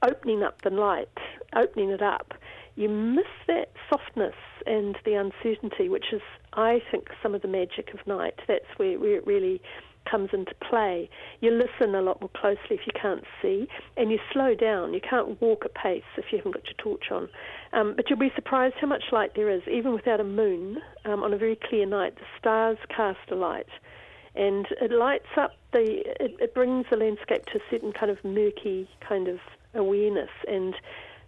opening 0.02 0.42
up 0.42 0.62
the 0.62 0.70
light, 0.70 1.08
opening 1.54 1.90
it 1.90 2.02
up, 2.02 2.34
you 2.74 2.88
miss 2.88 3.26
that 3.46 3.70
softness 3.88 4.34
and 4.66 4.96
the 5.04 5.14
uncertainty, 5.14 5.88
which 5.88 6.06
is, 6.12 6.22
I 6.52 6.80
think, 6.90 7.08
some 7.22 7.34
of 7.34 7.42
the 7.42 7.48
magic 7.48 7.94
of 7.94 8.06
night. 8.06 8.34
That's 8.48 8.64
where, 8.76 8.98
where 8.98 9.16
it 9.16 9.26
really 9.26 9.60
comes 10.10 10.30
into 10.32 10.54
play. 10.68 11.08
You 11.40 11.50
listen 11.50 11.94
a 11.94 12.02
lot 12.02 12.20
more 12.20 12.30
closely 12.34 12.76
if 12.76 12.80
you 12.86 12.92
can't 13.00 13.24
see, 13.42 13.68
and 13.96 14.10
you 14.10 14.18
slow 14.32 14.54
down. 14.54 14.94
You 14.94 15.00
can't 15.00 15.40
walk 15.40 15.64
at 15.64 15.74
pace 15.74 16.02
if 16.16 16.26
you 16.30 16.38
haven't 16.38 16.52
got 16.52 16.64
your 16.64 16.74
torch 16.78 17.10
on. 17.10 17.28
Um, 17.72 17.94
but 17.96 18.08
you'll 18.08 18.18
be 18.18 18.32
surprised 18.34 18.76
how 18.80 18.86
much 18.86 19.04
light 19.12 19.32
there 19.36 19.50
is, 19.50 19.62
even 19.70 19.92
without 19.92 20.20
a 20.20 20.24
moon. 20.24 20.78
Um, 21.04 21.22
on 21.22 21.32
a 21.32 21.38
very 21.38 21.58
clear 21.68 21.86
night, 21.86 22.16
the 22.16 22.26
stars 22.38 22.78
cast 22.94 23.30
a 23.30 23.34
light, 23.34 23.68
and 24.34 24.66
it 24.80 24.90
lights 24.90 25.28
up 25.36 25.52
the. 25.72 26.02
It, 26.20 26.36
it 26.40 26.54
brings 26.54 26.86
the 26.90 26.96
landscape 26.96 27.44
to 27.46 27.58
a 27.58 27.62
certain 27.70 27.92
kind 27.92 28.10
of 28.10 28.18
murky 28.24 28.88
kind 29.06 29.28
of 29.28 29.38
awareness 29.74 30.30
and. 30.48 30.74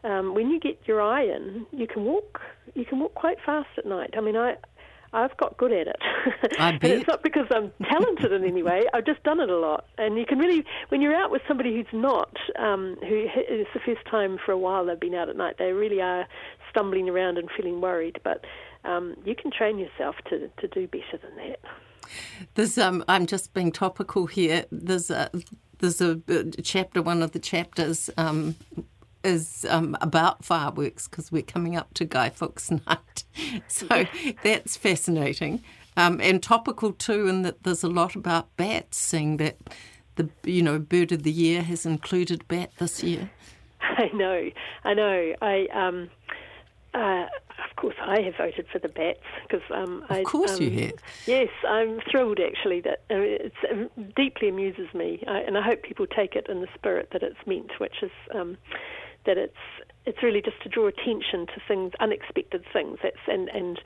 Um, 0.05 0.35
when 0.35 0.51
you 0.51 0.59
get 0.59 0.81
your 0.87 1.01
eye 1.01 1.25
in, 1.25 1.67
you 1.73 1.87
can 1.87 2.05
walk. 2.05 2.41
You 2.75 2.85
can 2.85 2.99
walk 2.99 3.15
quite 3.15 3.39
fast 3.45 3.69
at 3.79 3.87
night. 3.87 4.15
I 4.17 4.21
mean, 4.21 4.37
I 4.37 4.57
I've 5.15 5.37
got 5.37 5.59
good 5.59 5.73
at 5.73 5.87
it. 5.89 5.97
I 6.59 6.73
bet. 6.73 6.91
and 6.91 7.01
it's 7.01 7.07
not 7.07 7.23
because 7.23 7.47
I'm 7.51 7.71
talented 7.83 8.33
in 8.33 8.45
any 8.45 8.63
way. 8.63 8.85
I've 8.95 9.05
just 9.05 9.23
done 9.25 9.41
it 9.41 9.51
a 9.51 9.59
lot. 9.59 9.87
And 9.99 10.17
you 10.17 10.25
can 10.25 10.39
really, 10.39 10.65
when 10.89 11.03
you're 11.03 11.15
out 11.15 11.31
with 11.31 11.43
somebody 11.47 11.75
who's 11.75 11.87
not, 11.93 12.35
um, 12.59 12.97
who 13.01 13.27
it's 13.35 13.71
the 13.75 13.81
first 13.81 14.07
time 14.11 14.39
for 14.45 14.53
a 14.53 14.59
while 14.59 14.87
they've 14.87 14.99
been 14.99 15.15
out 15.15 15.29
at 15.29 15.37
night, 15.37 15.57
they 15.59 15.73
really 15.73 16.01
are 16.01 16.27
stumbling 16.71 17.11
around 17.11 17.37
and 17.37 17.51
feeling 17.55 17.83
worried. 17.83 18.21
But 18.25 18.45
um, 18.85 19.17
you 19.25 19.35
can 19.35 19.51
train 19.51 19.79
yourself 19.79 20.17
to, 20.31 20.49
to 20.49 20.69
do 20.69 20.87
better 20.87 21.19
than 21.23 21.37
that. 21.37 21.61
There's, 22.55 22.79
um, 22.79 23.05
I'm 23.07 23.27
just 23.27 23.53
being 23.53 23.71
topical 23.71 24.27
here. 24.27 24.65
There's 24.73 25.11
a, 25.11 25.31
there's 25.79 26.01
a, 26.01 26.21
a 26.29 26.45
chapter, 26.63 27.03
one 27.03 27.23
of 27.23 27.33
the 27.33 27.39
chapters 27.39 28.09
um, 28.17 28.57
is 29.25 29.67
um, 29.69 29.97
about 30.01 30.45
fireworks 30.45 31.09
because 31.09 31.31
we're 31.31 31.43
coming 31.43 31.77
up 31.77 31.95
to 31.95 32.05
Guy 32.05 32.31
Fawkes 32.31 32.71
Night. 32.87 33.25
So 33.69 34.07
that's 34.43 34.77
fascinating. 34.77 35.63
Um, 35.97 36.21
and 36.21 36.43
topical 36.43 36.93
too, 36.93 37.29
in 37.29 37.43
that 37.43 37.65
there's 37.65 37.85
a 37.85 37.89
lot 37.89 38.15
about 38.15 38.55
bats, 38.57 38.99
seeing 38.99 39.37
that 39.39 39.57
the 40.17 40.29
you 40.45 40.63
know 40.63 40.79
bird 40.79 41.13
of 41.13 41.23
the 41.23 41.33
year 41.33 41.63
has 41.63 41.85
included 41.85 42.47
bat 42.49 42.73
this 42.79 43.03
year. 43.03 43.31
I 43.81 44.11
know, 44.15 44.51
I 44.85 44.95
know. 44.95 45.35
I 45.43 45.67
um, 45.73 46.09
uh, 46.95 47.27
of 47.71 47.77
course 47.77 47.95
I 48.01 48.21
have 48.23 48.37
voted 48.37 48.67
for 48.73 48.79
the 48.79 48.89
bats 48.89 49.21
because 49.43 49.63
um, 49.71 50.05
of 50.09 50.11
I, 50.11 50.23
course 50.23 50.57
um, 50.57 50.63
you 50.63 50.71
have. 50.83 50.93
Yes, 51.27 51.49
I'm 51.69 52.01
thrilled 52.11 52.41
actually 52.41 52.81
that 52.83 53.03
uh, 53.11 53.17
it 53.17 53.53
uh, 53.71 54.03
deeply 54.17 54.49
amuses 54.49 54.93
me, 54.95 55.23
I, 55.27 55.41
and 55.41 55.59
I 55.59 55.63
hope 55.63 55.83
people 55.83 56.07
take 56.07 56.37
it 56.37 56.47
in 56.49 56.61
the 56.61 56.69
spirit 56.75 57.11
that 57.13 57.23
it's 57.23 57.47
meant, 57.47 57.79
which 57.79 58.03
is 58.03 58.11
um, 58.35 58.57
that 59.27 59.39
it's 59.39 59.57
it's 60.05 60.23
really 60.23 60.43
just 60.43 60.61
to 60.63 60.69
draw 60.69 60.89
attention 60.89 61.47
to 61.47 61.61
things, 61.69 61.93
unexpected 62.01 62.65
things. 62.73 62.99
That's 63.03 63.17
and 63.29 63.49
and 63.49 63.81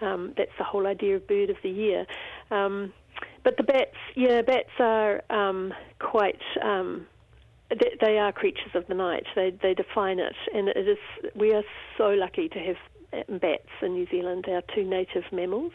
um, 0.00 0.34
that's 0.36 0.52
the 0.58 0.64
whole 0.64 0.86
idea 0.86 1.16
of 1.16 1.26
Bird 1.26 1.50
of 1.50 1.56
the 1.62 1.70
Year. 1.70 2.06
Um, 2.50 2.92
but 3.44 3.56
the 3.56 3.62
bats, 3.62 3.96
yeah, 4.14 4.42
bats 4.42 4.70
are 4.78 5.22
um, 5.30 5.72
quite. 5.98 6.40
Um, 6.62 7.06
they, 7.70 7.96
they 8.00 8.18
are 8.18 8.32
creatures 8.32 8.74
of 8.74 8.86
the 8.86 8.94
night. 8.94 9.24
They 9.34 9.52
they 9.62 9.74
define 9.74 10.18
it, 10.18 10.36
and 10.54 10.68
it 10.68 10.88
is. 10.88 10.98
We 11.34 11.52
are 11.54 11.62
so 11.96 12.08
lucky 12.10 12.48
to 12.50 12.58
have 12.58 12.76
uh, 13.12 13.38
bats 13.38 13.68
in 13.80 13.94
New 13.94 14.06
Zealand. 14.10 14.46
Our 14.48 14.62
two 14.74 14.84
native 14.84 15.24
mammals. 15.32 15.72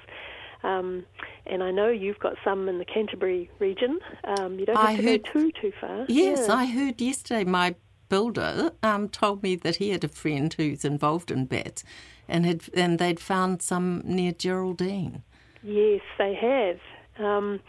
Um, 0.63 1.05
and 1.45 1.63
I 1.63 1.71
know 1.71 1.87
you've 1.89 2.19
got 2.19 2.33
some 2.43 2.67
in 2.67 2.79
the 2.79 2.85
Canterbury 2.85 3.49
region. 3.59 3.99
Um, 4.23 4.59
you 4.59 4.65
don't 4.65 4.75
have 4.75 4.85
I 4.85 4.95
to 4.95 5.03
heard, 5.03 5.23
go 5.23 5.31
too 5.33 5.51
too 5.61 5.71
far. 5.79 6.05
Yes, 6.07 6.45
yeah. 6.47 6.55
I 6.55 6.65
heard 6.65 6.99
yesterday. 6.99 7.43
My 7.43 7.75
builder 8.09 8.71
um, 8.83 9.09
told 9.09 9.43
me 9.43 9.55
that 9.55 9.77
he 9.77 9.89
had 9.89 10.03
a 10.03 10.07
friend 10.07 10.53
who's 10.53 10.85
involved 10.85 11.31
in 11.31 11.45
bats, 11.45 11.83
and 12.27 12.45
had 12.45 12.63
and 12.73 12.99
they'd 12.99 13.19
found 13.19 13.61
some 13.61 14.01
near 14.05 14.31
Geraldine. 14.31 15.23
Yes, 15.63 16.01
they 16.17 16.33
have. 16.35 16.79
Um, 17.25 17.59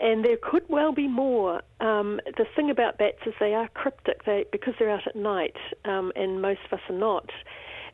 and 0.00 0.24
there 0.24 0.36
could 0.40 0.62
well 0.68 0.92
be 0.92 1.08
more. 1.08 1.62
Um, 1.80 2.20
the 2.36 2.46
thing 2.54 2.70
about 2.70 2.98
bats 2.98 3.18
is 3.26 3.34
they 3.40 3.54
are 3.54 3.68
cryptic. 3.68 4.24
They 4.24 4.44
because 4.52 4.74
they're 4.78 4.90
out 4.90 5.06
at 5.06 5.16
night, 5.16 5.56
um, 5.84 6.12
and 6.14 6.40
most 6.40 6.60
of 6.66 6.78
us 6.78 6.84
are 6.88 6.96
not. 6.96 7.30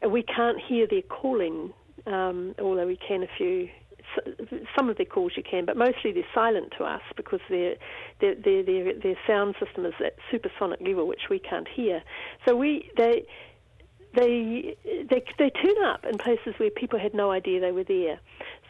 We 0.07 0.23
can't 0.23 0.61
hear 0.61 0.87
their 0.87 1.03
calling, 1.03 1.73
um, 2.07 2.55
although 2.61 2.87
we 2.87 2.97
can 2.97 3.23
if 3.23 3.31
you 3.39 3.71
some 4.77 4.89
of 4.89 4.97
their 4.97 5.07
calls 5.07 5.33
you 5.37 5.43
can, 5.43 5.65
but 5.65 5.77
mostly 5.77 6.13
they're 6.13 6.25
silent 6.35 6.73
to 6.79 6.85
us 6.85 7.03
because 7.17 7.41
their 7.49 7.77
their 8.21 8.35
their 8.35 8.63
their, 8.63 9.17
sound 9.27 9.55
system 9.65 9.87
is 9.87 9.95
at 10.05 10.17
supersonic 10.31 10.81
level, 10.81 11.07
which 11.07 11.29
we 11.31 11.39
can't 11.39 11.69
hear. 11.69 12.03
So 12.47 12.55
we 12.55 12.91
they 12.97 13.27
they 14.15 14.77
they 14.85 15.25
they 15.39 15.51
turn 15.51 15.85
up 15.85 16.05
in 16.05 16.19
places 16.19 16.55
where 16.59 16.71
people 16.71 16.99
had 16.99 17.15
no 17.15 17.31
idea 17.31 17.61
they 17.61 17.73
were 17.73 17.85
there. 17.85 18.21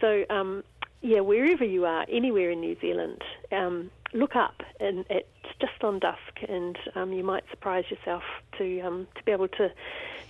So 0.00 0.24
um, 0.30 0.64
yeah, 1.02 1.20
wherever 1.20 1.64
you 1.64 1.84
are, 1.84 2.06
anywhere 2.08 2.50
in 2.50 2.60
New 2.60 2.76
Zealand, 2.80 3.22
um, 3.52 3.90
look 4.14 4.37
up 4.37 4.62
and 4.80 5.04
at 5.11 5.26
just 5.61 5.83
on 5.83 5.99
dusk, 5.99 6.18
and 6.49 6.78
um, 6.94 7.12
you 7.12 7.23
might 7.23 7.44
surprise 7.50 7.85
yourself 7.90 8.23
to 8.59 8.80
um, 8.80 9.06
to 9.16 9.23
be 9.25 9.33
able 9.33 9.49
to 9.49 9.71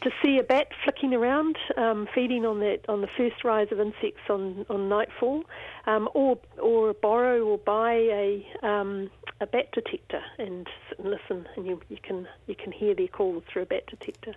to 0.00 0.10
see 0.22 0.38
a 0.38 0.42
bat 0.42 0.68
flicking 0.82 1.14
around, 1.14 1.56
um, 1.76 2.08
feeding 2.14 2.44
on 2.44 2.60
that 2.60 2.80
on 2.88 3.00
the 3.00 3.08
first 3.16 3.44
rise 3.44 3.68
of 3.70 3.80
insects 3.80 4.28
on 4.28 4.66
on 4.68 4.88
nightfall, 4.88 5.44
um, 5.86 6.08
or 6.14 6.38
or 6.60 6.94
borrow 6.94 7.42
or 7.44 7.58
buy 7.58 7.92
a 7.92 8.46
um, 8.62 9.10
a 9.40 9.46
bat 9.46 9.70
detector 9.72 10.22
and 10.38 10.68
sit 10.88 10.98
and 10.98 11.10
listen, 11.10 11.46
and 11.56 11.66
you 11.66 11.80
you 11.88 11.98
can 12.02 12.26
you 12.46 12.54
can 12.54 12.72
hear 12.72 12.94
their 12.94 13.08
calls 13.08 13.42
through 13.52 13.62
a 13.62 13.66
bat 13.66 13.86
detector. 13.86 14.34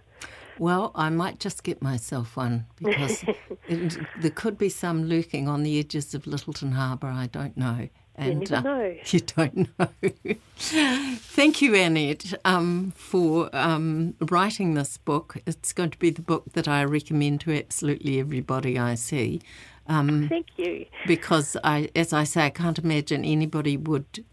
Well, 0.59 0.91
I 0.95 1.09
might 1.09 1.39
just 1.39 1.63
get 1.63 1.81
myself 1.81 2.35
one 2.35 2.65
because 2.81 3.23
it, 3.67 3.97
there 4.19 4.31
could 4.31 4.57
be 4.57 4.69
some 4.69 5.03
lurking 5.03 5.47
on 5.47 5.63
the 5.63 5.77
edges 5.77 6.15
of 6.15 6.23
Lyttelton 6.23 6.73
Harbour. 6.73 7.07
I 7.07 7.27
don't 7.27 7.55
know. 7.55 7.89
And, 8.17 8.49
you 8.49 8.55
never 8.55 8.85
uh. 8.87 8.93
You 9.11 9.19
don't 9.19 9.79
know. 9.79 9.89
Thank 10.57 11.61
you, 11.61 11.75
Annette, 11.75 12.33
um, 12.45 12.91
for 12.95 13.55
um, 13.55 14.15
writing 14.19 14.73
this 14.73 14.97
book. 14.97 15.37
It's 15.45 15.71
going 15.71 15.91
to 15.91 15.99
be 15.99 16.09
the 16.09 16.23
book 16.23 16.45
that 16.53 16.67
I 16.67 16.83
recommend 16.83 17.41
to 17.41 17.55
absolutely 17.55 18.19
everybody 18.19 18.79
I 18.79 18.95
see. 18.95 19.41
Um, 19.87 20.27
Thank 20.29 20.47
you. 20.57 20.85
Because 21.05 21.55
I, 21.63 21.89
as 21.95 22.11
I 22.11 22.23
say, 22.23 22.45
I 22.45 22.49
can't 22.49 22.79
imagine 22.79 23.23
anybody 23.23 23.77
would 23.77 24.25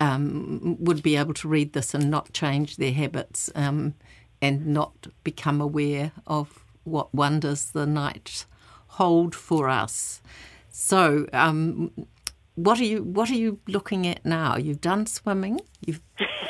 um, 0.00 0.76
would 0.80 1.02
be 1.02 1.16
able 1.16 1.34
to 1.34 1.48
read 1.48 1.72
this 1.72 1.94
and 1.94 2.10
not 2.10 2.32
change 2.32 2.76
their 2.76 2.92
habits 2.92 3.48
um, 3.54 3.94
and 4.42 4.66
not 4.66 5.06
become 5.22 5.60
aware 5.60 6.12
of 6.26 6.64
what 6.82 7.14
wonders 7.14 7.66
the 7.70 7.86
night 7.86 8.44
hold 8.88 9.34
for 9.34 9.68
us. 9.68 10.20
So, 10.68 11.28
um, 11.32 11.92
what 12.54 12.80
are 12.80 12.84
you 12.84 13.02
what 13.02 13.30
are 13.30 13.34
you 13.34 13.58
looking 13.66 14.06
at 14.06 14.24
now? 14.24 14.56
You've 14.56 14.80
done 14.80 15.06
swimming. 15.06 15.60
You've 15.84 16.00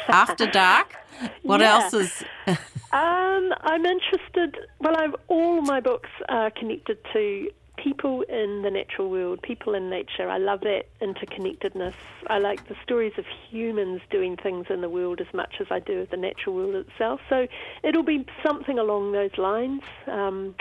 after 0.08 0.46
dark. 0.46 0.94
What 1.42 1.60
Yeah. 1.60 1.74
else 1.82 1.94
is? 1.94 2.24
Um, 2.92 3.52
I'm 3.62 3.84
interested. 3.84 4.56
Well, 4.78 4.96
I've, 4.96 5.16
all 5.26 5.62
my 5.62 5.80
books 5.80 6.10
are 6.28 6.52
connected 6.52 6.98
to 7.12 7.50
people 7.76 8.22
in 8.28 8.62
the 8.62 8.70
natural 8.70 9.10
world, 9.10 9.42
people 9.42 9.74
in 9.74 9.90
nature. 9.90 10.30
I 10.30 10.38
love 10.38 10.60
that 10.60 10.84
interconnectedness. 11.02 11.94
I 12.28 12.38
like 12.38 12.68
the 12.68 12.76
stories 12.84 13.14
of 13.18 13.24
humans 13.50 14.00
doing 14.10 14.36
things 14.36 14.66
in 14.70 14.80
the 14.80 14.88
world 14.88 15.20
as 15.20 15.26
much 15.34 15.56
as 15.60 15.66
I 15.72 15.80
do 15.80 16.02
of 16.02 16.10
the 16.10 16.16
natural 16.16 16.54
world 16.54 16.76
itself. 16.76 17.20
So 17.28 17.48
it'll 17.82 18.04
be 18.04 18.24
something 18.46 18.78
along 18.78 19.10
those 19.10 19.36
lines. 19.38 19.82
Um, 20.06 20.54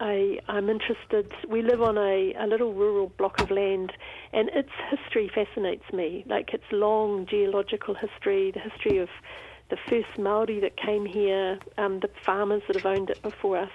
I, 0.00 0.38
I'm 0.48 0.68
interested. 0.68 1.32
We 1.48 1.62
live 1.62 1.80
on 1.80 1.96
a, 1.96 2.34
a 2.38 2.46
little 2.46 2.72
rural 2.72 3.12
block 3.16 3.40
of 3.40 3.50
land, 3.50 3.92
and 4.32 4.48
its 4.50 4.70
history 4.90 5.30
fascinates 5.32 5.84
me. 5.92 6.24
Like 6.26 6.52
its 6.52 6.64
long 6.72 7.26
geological 7.26 7.94
history, 7.94 8.50
the 8.50 8.60
history 8.60 8.98
of 8.98 9.08
the 9.70 9.76
first 9.88 10.18
Maori 10.18 10.60
that 10.60 10.76
came 10.76 11.06
here, 11.06 11.58
um, 11.78 12.00
the 12.00 12.10
farmers 12.24 12.62
that 12.66 12.76
have 12.76 12.86
owned 12.86 13.10
it 13.10 13.22
before 13.22 13.58
us. 13.58 13.70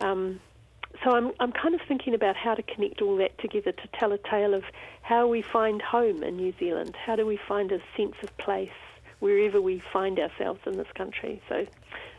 Um, 0.00 0.40
so 1.02 1.10
I'm 1.10 1.32
I'm 1.40 1.52
kind 1.52 1.74
of 1.74 1.80
thinking 1.86 2.14
about 2.14 2.36
how 2.36 2.54
to 2.54 2.62
connect 2.62 3.02
all 3.02 3.16
that 3.16 3.38
together 3.38 3.72
to 3.72 3.88
tell 3.98 4.12
a 4.12 4.18
tale 4.18 4.54
of 4.54 4.64
how 5.02 5.26
we 5.26 5.42
find 5.42 5.82
home 5.82 6.22
in 6.22 6.36
New 6.36 6.52
Zealand. 6.58 6.94
How 6.96 7.16
do 7.16 7.26
we 7.26 7.38
find 7.48 7.72
a 7.72 7.80
sense 7.96 8.14
of 8.22 8.36
place 8.38 8.70
wherever 9.20 9.60
we 9.60 9.82
find 9.92 10.18
ourselves 10.18 10.60
in 10.66 10.76
this 10.76 10.88
country? 10.94 11.42
So 11.48 11.66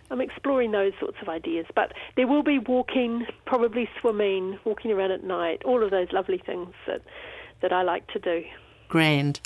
I'm 0.10 0.22
exploring 0.22 0.72
those 0.72 0.94
sorts 1.00 1.18
of 1.22 1.30
ideas. 1.30 1.66
But 1.76 1.94
there 2.16 2.28
will 2.28 2.44
be 2.44 2.60
walking, 2.60 3.26
probably 3.46 3.90
swimming, 4.00 4.60
walking 4.66 4.92
around 4.92 5.12
at 5.12 5.24
night, 5.24 5.64
all 5.66 5.84
of 5.84 5.92
those 5.92 6.12
lovely 6.12 6.42
things 6.44 6.74
that 6.86 7.02
that 7.62 7.74
I 7.74 7.82
like 7.82 8.08
to 8.14 8.20
do. 8.20 8.44
Grand. 8.88 9.42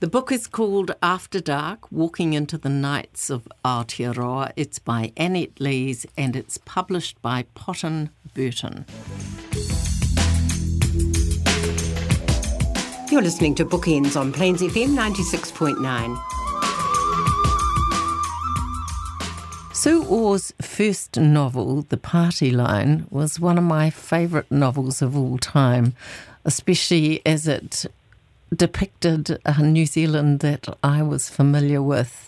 The 0.00 0.06
book 0.06 0.30
is 0.30 0.46
called 0.46 0.94
After 1.02 1.40
Dark 1.40 1.90
Walking 1.90 2.34
into 2.34 2.56
the 2.56 2.68
Nights 2.68 3.30
of 3.30 3.48
Aotearoa. 3.64 4.52
It's 4.54 4.78
by 4.78 5.12
Annette 5.16 5.58
Lees 5.58 6.06
and 6.16 6.36
it's 6.36 6.58
published 6.58 7.20
by 7.20 7.46
Potton 7.56 8.10
Burton. 8.34 8.84
You're 13.10 13.22
listening 13.22 13.54
to 13.56 13.64
Bookenz 13.64 14.16
on 14.16 14.32
Plains 14.32 14.62
FM 14.62 14.90
96.9. 14.90 16.35
Sue 19.76 20.02
Orr's 20.04 20.54
first 20.58 21.18
novel, 21.18 21.82
The 21.82 21.98
Party 21.98 22.50
Line, 22.50 23.06
was 23.10 23.38
one 23.38 23.58
of 23.58 23.64
my 23.64 23.90
favourite 23.90 24.50
novels 24.50 25.02
of 25.02 25.14
all 25.14 25.36
time, 25.36 25.92
especially 26.46 27.20
as 27.26 27.46
it 27.46 27.84
depicted 28.56 29.38
a 29.44 29.62
New 29.62 29.86
Zealand 29.86 30.40
that 30.40 30.66
I 30.82 31.02
was 31.02 31.28
familiar 31.28 31.82
with. 31.82 32.26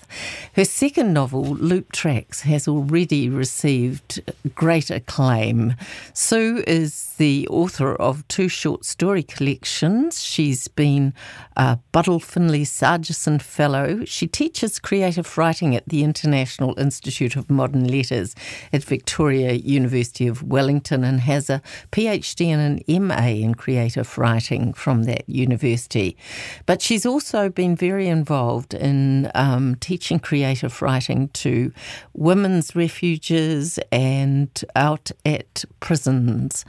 Her 0.55 0.65
second 0.65 1.13
novel, 1.13 1.45
Loop 1.45 1.93
Tracks, 1.93 2.41
has 2.43 2.67
already 2.67 3.29
received 3.29 4.23
great 4.55 4.91
acclaim. 4.91 5.75
Sue 6.15 6.65
is 6.67 7.15
the 7.19 7.47
author 7.49 7.95
of 7.95 8.27
two 8.29 8.49
short 8.49 8.85
story 8.85 9.23
collections. 9.23 10.23
She's 10.23 10.67
been 10.67 11.13
a 11.57 11.79
Buddle 11.93 12.21
Findlay 12.21 12.65
Sargeson 12.65 13.41
Fellow. 13.41 14.05
She 14.05 14.27
teaches 14.27 14.79
creative 14.79 15.37
writing 15.37 15.77
at 15.77 15.87
the 15.87 16.03
International 16.03 16.79
Institute 16.79 17.37
of 17.37 17.51
Modern 17.51 17.87
Letters 17.87 18.35
at 18.73 18.85
Victoria 18.85 19.53
University 19.53 20.27
of 20.27 20.43
Wellington 20.43 21.05
and 21.05 21.21
has 21.21 21.51
a 21.51 21.61
PhD 21.93 22.47
and 22.47 22.83
an 22.89 23.07
MA 23.07 23.29
in 23.29 23.55
creative 23.55 24.17
writing 24.17 24.73
from 24.73 25.05
that 25.05 25.29
university. 25.29 26.17
But 26.67 26.83
she's 26.83 27.07
also 27.07 27.49
been 27.49 27.77
very 27.77 28.09
involved 28.09 28.75
in 28.75 29.31
um, 29.35 29.77
teaching 29.77 30.19
creative 30.19 30.81
writing 30.83 31.29
to 31.29 31.73
women's 32.15 32.75
refuges 32.75 33.79
and 33.91 34.51
out 34.77 35.11
at 35.25 35.65
prisons. 35.81 36.65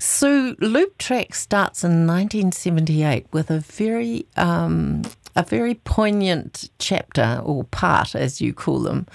So 0.00 0.54
Loop 0.60 0.96
Track 0.98 1.34
starts 1.34 1.82
in 1.82 2.06
1978 2.06 3.26
with 3.32 3.50
a 3.50 3.58
very 3.58 4.26
um, 4.36 5.02
a 5.34 5.42
very 5.42 5.74
poignant 5.74 6.68
chapter 6.78 7.40
or 7.44 7.64
part, 7.64 8.14
as 8.14 8.40
you 8.40 8.52
call 8.52 8.80
them. 8.80 9.06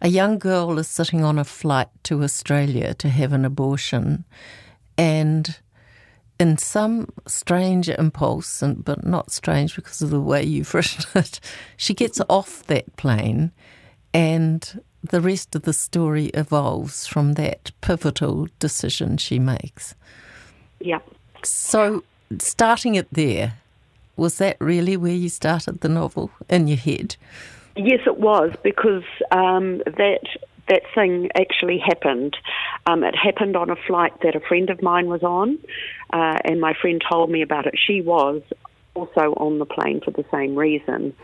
A 0.00 0.08
young 0.08 0.38
girl 0.38 0.78
is 0.78 0.88
sitting 0.88 1.24
on 1.24 1.38
a 1.38 1.44
flight 1.44 1.88
to 2.04 2.22
Australia 2.22 2.94
to 2.94 3.08
have 3.08 3.32
an 3.32 3.44
abortion, 3.44 4.24
and 4.96 5.56
in 6.38 6.56
some 6.58 7.08
strange 7.26 7.88
impulse, 7.88 8.62
and 8.62 8.84
but 8.84 9.04
not 9.04 9.32
strange 9.32 9.74
because 9.74 10.02
of 10.02 10.10
the 10.10 10.20
way 10.20 10.42
you've 10.42 10.72
written 10.74 11.04
it, 11.14 11.40
she 11.76 11.94
gets 11.94 12.20
off 12.28 12.64
that 12.64 12.96
plane, 12.96 13.52
and 14.14 14.80
the 15.02 15.20
rest 15.20 15.54
of 15.54 15.62
the 15.62 15.72
story 15.72 16.26
evolves 16.26 17.06
from 17.06 17.34
that 17.34 17.70
pivotal 17.80 18.48
decision 18.58 19.16
she 19.16 19.38
makes. 19.38 19.94
Yeah. 20.80 21.00
So, 21.42 22.04
starting 22.38 22.94
it 22.94 23.08
there, 23.12 23.54
was 24.16 24.38
that 24.38 24.56
really 24.60 24.96
where 24.96 25.12
you 25.12 25.28
started 25.28 25.80
the 25.80 25.88
novel 25.88 26.30
in 26.48 26.66
your 26.66 26.76
head? 26.76 27.16
Yes, 27.76 28.00
it 28.06 28.18
was 28.18 28.52
because 28.64 29.04
um, 29.30 29.78
that 29.86 30.26
that 30.68 30.82
thing 30.94 31.30
actually 31.34 31.78
happened. 31.78 32.36
Um, 32.86 33.04
it 33.04 33.14
happened 33.16 33.56
on 33.56 33.70
a 33.70 33.76
flight 33.76 34.12
that 34.22 34.34
a 34.34 34.40
friend 34.40 34.70
of 34.70 34.82
mine 34.82 35.08
was 35.08 35.22
on, 35.22 35.58
uh, 36.12 36.36
and 36.44 36.60
my 36.60 36.74
friend 36.74 37.02
told 37.10 37.30
me 37.30 37.42
about 37.42 37.66
it. 37.66 37.74
She 37.76 38.00
was 38.00 38.42
also 38.94 39.34
on 39.36 39.58
the 39.58 39.66
plane 39.66 40.00
for 40.04 40.10
the 40.10 40.24
same 40.32 40.56
reason. 40.56 41.14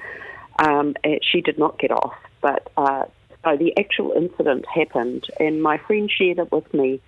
Um, 0.58 0.94
she 1.22 1.40
did 1.40 1.58
not 1.58 1.78
get 1.78 1.90
off, 1.90 2.14
but 2.40 2.70
uh, 2.76 3.04
so 3.44 3.56
the 3.56 3.76
actual 3.78 4.12
incident 4.12 4.64
happened, 4.66 5.24
and 5.40 5.62
my 5.62 5.78
friend 5.78 6.10
shared 6.10 6.38
it 6.38 6.52
with 6.52 6.72
me. 6.72 7.00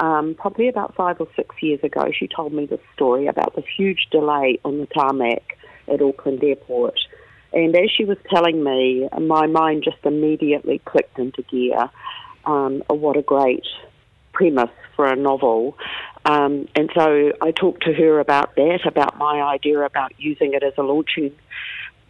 Um, 0.00 0.34
probably 0.34 0.68
about 0.68 0.94
five 0.94 1.20
or 1.20 1.28
six 1.36 1.54
years 1.60 1.80
ago, 1.82 2.10
she 2.10 2.26
told 2.26 2.54
me 2.54 2.64
this 2.64 2.80
story 2.94 3.26
about 3.26 3.54
this 3.54 3.66
huge 3.76 4.08
delay 4.10 4.58
on 4.64 4.78
the 4.78 4.86
tarmac 4.86 5.58
at 5.88 6.00
Auckland 6.00 6.42
Airport 6.42 6.98
and 7.52 7.74
as 7.76 7.90
she 7.90 8.04
was 8.04 8.18
telling 8.28 8.62
me, 8.62 9.08
my 9.20 9.46
mind 9.46 9.84
just 9.84 9.98
immediately 10.04 10.80
clicked 10.84 11.18
into 11.18 11.42
gear. 11.42 11.90
Um, 12.44 12.82
oh, 12.88 12.94
what 12.94 13.16
a 13.16 13.22
great 13.22 13.64
premise 14.32 14.70
for 14.96 15.06
a 15.06 15.16
novel. 15.16 15.76
Um, 16.24 16.68
and 16.74 16.90
so 16.94 17.32
I 17.40 17.50
talked 17.50 17.84
to 17.84 17.92
her 17.92 18.20
about 18.20 18.54
that, 18.56 18.80
about 18.86 19.18
my 19.18 19.42
idea 19.42 19.80
about 19.80 20.12
using 20.18 20.54
it 20.54 20.62
as 20.62 20.74
a 20.78 20.82
launching 20.82 21.34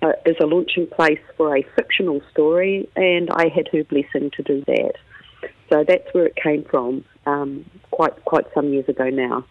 uh, 0.03 0.13
as 0.25 0.35
a 0.41 0.47
launching 0.47 0.87
place 0.87 1.21
for 1.37 1.55
a 1.57 1.63
fictional 1.77 2.23
story, 2.33 2.89
and 2.97 3.29
I 3.31 3.49
had 3.49 3.69
her 3.73 3.85
blessing 3.85 4.31
to 4.37 4.43
do 4.43 4.65
that. 4.67 4.93
So 5.69 5.85
that's 5.87 6.13
where 6.13 6.27
it 6.27 6.37
came 6.37 6.65
from, 6.65 7.05
um, 7.27 7.65
quite 7.91 8.25
quite 8.25 8.47
some 8.55 8.73
years 8.73 8.89
ago 8.89 9.11
now. 9.11 9.45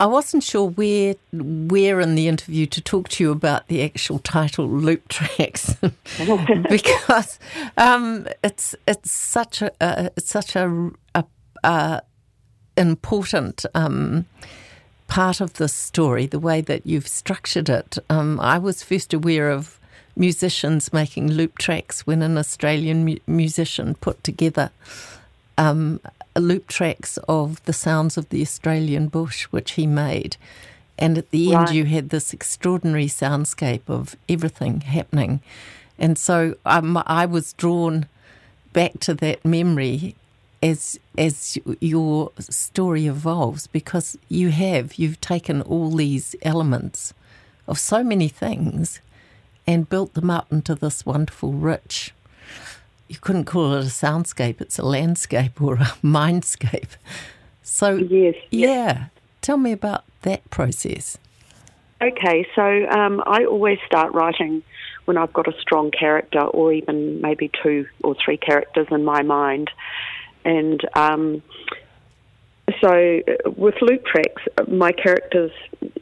I 0.00 0.06
wasn't 0.06 0.42
sure 0.42 0.70
where 0.70 1.14
where 1.30 2.00
in 2.00 2.14
the 2.14 2.26
interview 2.26 2.64
to 2.64 2.80
talk 2.80 3.10
to 3.10 3.22
you 3.22 3.30
about 3.30 3.68
the 3.68 3.84
actual 3.84 4.18
title 4.18 4.66
"Loop 4.66 5.06
Tracks" 5.08 5.76
because 6.70 7.38
um, 7.76 8.26
it's 8.42 8.74
it's 8.88 9.10
such 9.10 9.60
a 9.60 9.70
uh, 9.78 10.08
it's 10.16 10.30
such 10.30 10.56
a, 10.56 10.90
a, 11.14 11.24
a 11.64 12.02
important 12.78 13.66
um, 13.74 14.24
part 15.06 15.42
of 15.42 15.52
the 15.54 15.68
story. 15.68 16.26
The 16.26 16.38
way 16.38 16.62
that 16.62 16.86
you've 16.86 17.06
structured 17.06 17.68
it, 17.68 17.98
um, 18.08 18.40
I 18.40 18.56
was 18.56 18.82
first 18.82 19.12
aware 19.12 19.50
of 19.50 19.78
musicians 20.16 20.94
making 20.94 21.30
loop 21.30 21.58
tracks 21.58 22.06
when 22.06 22.22
an 22.22 22.38
Australian 22.38 23.04
mu- 23.04 23.18
musician 23.26 23.96
put 23.96 24.24
together 24.24 24.70
um, 25.58 26.00
loop 26.38 26.68
tracks 26.68 27.18
of 27.28 27.62
the 27.64 27.72
sounds 27.72 28.16
of 28.16 28.28
the 28.28 28.42
Australian 28.42 29.08
bush, 29.08 29.44
which 29.44 29.72
he 29.72 29.86
made. 29.86 30.36
And 30.98 31.16
at 31.18 31.30
the 31.30 31.52
right. 31.52 31.68
end, 31.68 31.76
you 31.76 31.86
had 31.86 32.10
this 32.10 32.32
extraordinary 32.32 33.06
soundscape 33.06 33.88
of 33.88 34.16
everything 34.28 34.82
happening. 34.82 35.40
And 35.98 36.16
so 36.16 36.56
um, 36.64 37.02
I 37.06 37.26
was 37.26 37.54
drawn 37.54 38.06
back 38.72 39.00
to 39.00 39.14
that 39.14 39.44
memory 39.44 40.14
as 40.62 41.00
as 41.16 41.58
your 41.80 42.32
story 42.38 43.06
evolves 43.06 43.66
because 43.66 44.18
you 44.28 44.50
have 44.50 44.94
you've 44.94 45.20
taken 45.20 45.62
all 45.62 45.90
these 45.90 46.36
elements 46.42 47.14
of 47.66 47.78
so 47.78 48.04
many 48.04 48.28
things 48.28 49.00
and 49.66 49.88
built 49.88 50.12
them 50.14 50.30
up 50.30 50.52
into 50.52 50.74
this 50.74 51.06
wonderful 51.06 51.52
rich 51.52 52.12
you 53.10 53.18
couldn't 53.20 53.44
call 53.44 53.74
it 53.74 53.82
a 53.82 53.88
soundscape, 53.88 54.60
it's 54.60 54.78
a 54.78 54.84
landscape 54.84 55.60
or 55.60 55.74
a 55.74 55.78
mindscape. 56.04 56.90
So, 57.60 57.96
yes, 57.96 58.36
yeah, 58.52 59.06
tell 59.42 59.56
me 59.56 59.72
about 59.72 60.04
that 60.22 60.48
process. 60.50 61.18
Okay, 62.00 62.46
so 62.54 62.88
um, 62.88 63.20
I 63.26 63.44
always 63.44 63.78
start 63.84 64.14
writing 64.14 64.62
when 65.06 65.18
I've 65.18 65.32
got 65.32 65.48
a 65.48 65.60
strong 65.60 65.90
character, 65.90 66.40
or 66.40 66.72
even 66.72 67.20
maybe 67.20 67.50
two 67.62 67.86
or 68.04 68.14
three 68.24 68.36
characters 68.36 68.86
in 68.92 69.04
my 69.04 69.22
mind. 69.22 69.70
And 70.44 70.80
um, 70.94 71.42
so 72.80 73.20
uh, 73.26 73.50
with 73.50 73.74
loop 73.82 74.06
tracks, 74.06 74.42
my 74.68 74.92
characters, 74.92 75.50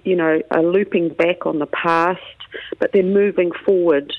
you 0.05 0.15
know, 0.15 0.43
are 0.51 0.63
looping 0.63 1.09
back 1.09 1.47
on 1.47 1.59
the 1.59 1.67
past, 1.67 2.21
but 2.79 2.93
they're 2.93 3.03
moving 3.03 3.51
forward 3.65 4.13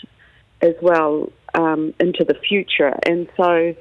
as 0.61 0.73
well 0.81 1.31
um, 1.53 1.93
into 1.99 2.23
the 2.23 2.35
future. 2.35 2.93
And 3.05 3.29
so 3.37 3.75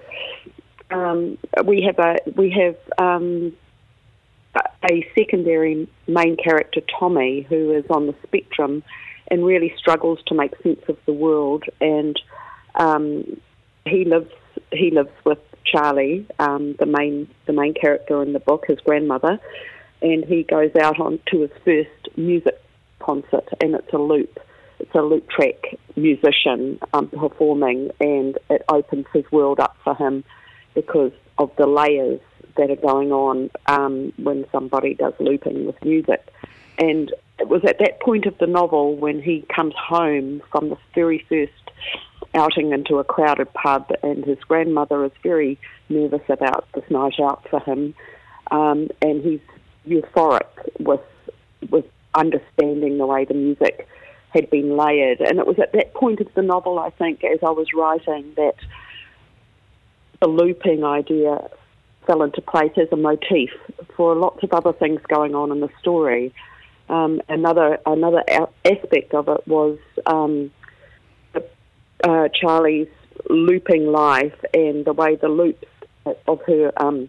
um, 0.90 1.38
we 1.64 1.82
have 1.82 1.98
a 1.98 2.16
we 2.36 2.50
have 2.50 2.76
um, 2.98 3.52
a 4.90 5.06
secondary 5.16 5.88
main 6.06 6.36
character, 6.36 6.80
Tommy, 6.98 7.46
who 7.48 7.72
is 7.72 7.84
on 7.90 8.06
the 8.06 8.14
spectrum 8.26 8.82
and 9.30 9.44
really 9.44 9.72
struggles 9.76 10.18
to 10.26 10.34
make 10.34 10.52
sense 10.62 10.80
of 10.88 10.96
the 11.06 11.12
world. 11.12 11.64
And 11.80 12.18
um, 12.74 13.40
he 13.86 14.04
lives 14.04 14.32
he 14.72 14.90
lives 14.90 15.10
with 15.24 15.38
Charlie, 15.64 16.26
um, 16.38 16.74
the 16.78 16.86
main 16.86 17.28
the 17.46 17.52
main 17.52 17.74
character 17.74 18.22
in 18.22 18.32
the 18.32 18.40
book, 18.40 18.64
his 18.66 18.80
grandmother, 18.80 19.38
and 20.02 20.24
he 20.24 20.42
goes 20.42 20.74
out 20.80 20.98
on 21.00 21.18
to 21.30 21.40
his 21.42 21.50
first 21.64 22.16
music 22.16 22.60
concert, 23.00 23.48
and 23.60 23.74
it's 23.74 23.92
a 23.92 23.98
loop. 23.98 24.38
It's 24.78 24.94
a 24.94 25.02
loop 25.02 25.28
track 25.28 25.76
musician 25.96 26.78
um, 26.92 27.08
performing, 27.08 27.90
and 28.00 28.38
it 28.48 28.62
opens 28.68 29.06
his 29.12 29.24
world 29.32 29.60
up 29.60 29.76
for 29.82 29.94
him 29.94 30.24
because 30.74 31.12
of 31.38 31.50
the 31.56 31.66
layers 31.66 32.20
that 32.56 32.70
are 32.70 32.76
going 32.76 33.12
on 33.12 33.50
um, 33.66 34.12
when 34.16 34.44
somebody 34.52 34.94
does 34.94 35.14
looping 35.18 35.66
with 35.66 35.82
music. 35.84 36.26
And 36.78 37.12
it 37.38 37.48
was 37.48 37.62
at 37.64 37.78
that 37.78 38.00
point 38.00 38.26
of 38.26 38.36
the 38.38 38.46
novel 38.46 38.96
when 38.96 39.22
he 39.22 39.44
comes 39.54 39.74
home 39.76 40.42
from 40.50 40.70
the 40.70 40.76
very 40.94 41.24
first 41.28 41.52
outing 42.34 42.72
into 42.72 42.98
a 42.98 43.04
crowded 43.04 43.52
pub, 43.54 43.90
and 44.02 44.24
his 44.24 44.38
grandmother 44.40 45.04
is 45.04 45.12
very 45.22 45.58
nervous 45.88 46.22
about 46.28 46.68
this 46.74 46.84
night 46.90 47.14
out 47.20 47.46
for 47.48 47.60
him, 47.60 47.94
um, 48.50 48.88
and 49.02 49.22
he's 49.22 49.40
euphoric 49.86 50.46
with 50.78 51.00
with 51.70 51.84
understanding 52.14 52.98
the 52.98 53.06
way 53.06 53.24
the 53.24 53.34
music 53.34 53.88
had 54.30 54.50
been 54.50 54.76
layered. 54.76 55.20
And 55.20 55.38
it 55.38 55.46
was 55.46 55.58
at 55.58 55.72
that 55.72 55.94
point 55.94 56.20
of 56.20 56.28
the 56.34 56.42
novel, 56.42 56.78
I 56.78 56.90
think, 56.90 57.24
as 57.24 57.38
I 57.42 57.50
was 57.50 57.68
writing, 57.74 58.32
that 58.36 58.56
the 60.20 60.28
looping 60.28 60.84
idea 60.84 61.48
fell 62.06 62.22
into 62.22 62.40
place 62.40 62.72
as 62.76 62.88
a 62.90 62.96
motif 62.96 63.50
for 63.96 64.14
lots 64.14 64.42
of 64.42 64.52
other 64.52 64.72
things 64.72 65.00
going 65.08 65.34
on 65.34 65.52
in 65.52 65.60
the 65.60 65.68
story. 65.80 66.34
Um, 66.88 67.20
another 67.28 67.78
another 67.84 68.24
aspect 68.64 69.12
of 69.12 69.28
it 69.28 69.46
was 69.46 69.78
um, 70.06 70.50
uh, 72.02 72.28
Charlie's 72.28 72.88
looping 73.28 73.86
life 73.86 74.34
and 74.54 74.84
the 74.84 74.92
way 74.94 75.16
the 75.16 75.28
loops 75.28 75.68
of 76.26 76.40
her 76.46 76.72
um, 76.78 77.08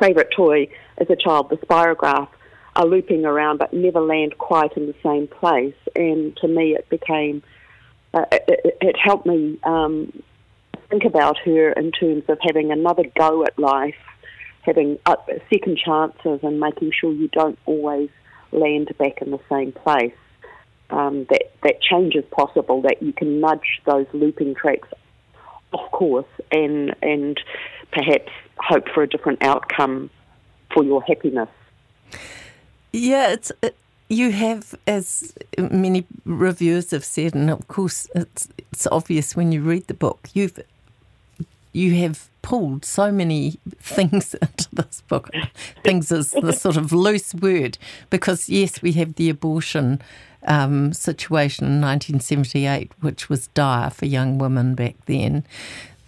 favourite 0.00 0.30
toy 0.34 0.68
as 0.98 1.10
a 1.10 1.16
child, 1.16 1.50
the 1.50 1.56
spirograph, 1.56 2.28
are 2.74 2.86
looping 2.86 3.24
around 3.24 3.58
but 3.58 3.72
never 3.72 4.00
land 4.00 4.36
quite 4.38 4.76
in 4.76 4.86
the 4.86 4.94
same 5.02 5.26
place. 5.26 5.74
And 5.94 6.36
to 6.38 6.48
me, 6.48 6.74
it 6.74 6.88
became, 6.88 7.42
uh, 8.14 8.24
it, 8.32 8.76
it, 8.80 8.96
helped 8.96 9.26
me 9.26 9.58
um, 9.64 10.22
think 10.88 11.04
about 11.04 11.38
her 11.44 11.72
in 11.72 11.92
terms 11.92 12.24
of 12.28 12.38
having 12.40 12.72
another 12.72 13.04
go 13.18 13.44
at 13.44 13.58
life, 13.58 13.96
having 14.62 14.98
second 15.50 15.78
chances, 15.78 16.40
and 16.42 16.60
making 16.60 16.92
sure 16.98 17.12
you 17.12 17.28
don't 17.28 17.58
always 17.66 18.08
land 18.52 18.92
back 18.98 19.20
in 19.20 19.30
the 19.30 19.40
same 19.50 19.72
place. 19.72 20.14
Um, 20.90 21.26
that 21.30 21.52
that 21.62 21.80
change 21.80 22.14
is 22.14 22.24
possible. 22.30 22.82
That 22.82 23.02
you 23.02 23.14
can 23.14 23.40
nudge 23.40 23.80
those 23.86 24.06
looping 24.12 24.54
tracks 24.54 24.88
off 25.72 25.90
course 25.90 26.26
and 26.50 26.94
and 27.00 27.40
perhaps 27.92 28.30
hope 28.58 28.88
for 28.92 29.02
a 29.02 29.08
different 29.08 29.42
outcome 29.42 30.10
for 30.74 30.84
your 30.84 31.02
happiness. 31.02 31.48
Yeah, 32.92 33.32
it's. 33.32 33.52
It, 33.62 33.76
you 34.08 34.30
have, 34.30 34.74
as 34.86 35.32
many 35.56 36.06
reviewers 36.26 36.90
have 36.90 37.04
said, 37.04 37.34
and 37.34 37.48
of 37.48 37.66
course 37.66 38.08
it's 38.14 38.46
it's 38.58 38.86
obvious 38.88 39.34
when 39.34 39.52
you 39.52 39.62
read 39.62 39.86
the 39.86 39.94
book. 39.94 40.28
You've 40.34 40.58
you 41.72 41.94
have 41.94 42.28
pulled 42.42 42.84
so 42.84 43.10
many 43.10 43.58
things 43.78 44.34
into 44.42 44.68
this 44.72 45.02
book. 45.08 45.30
things 45.82 46.12
is 46.12 46.32
the 46.32 46.52
sort 46.64 46.76
of 46.76 46.92
loose 46.92 47.34
word 47.34 47.78
because 48.10 48.48
yes, 48.48 48.82
we 48.82 48.92
have 48.92 49.14
the 49.14 49.30
abortion 49.30 50.02
um, 50.44 50.92
situation 50.92 51.66
in 51.66 51.80
1978, 51.80 52.92
which 53.00 53.28
was 53.28 53.46
dire 53.48 53.90
for 53.90 54.06
young 54.06 54.38
women 54.38 54.74
back 54.74 54.96
then. 55.06 55.44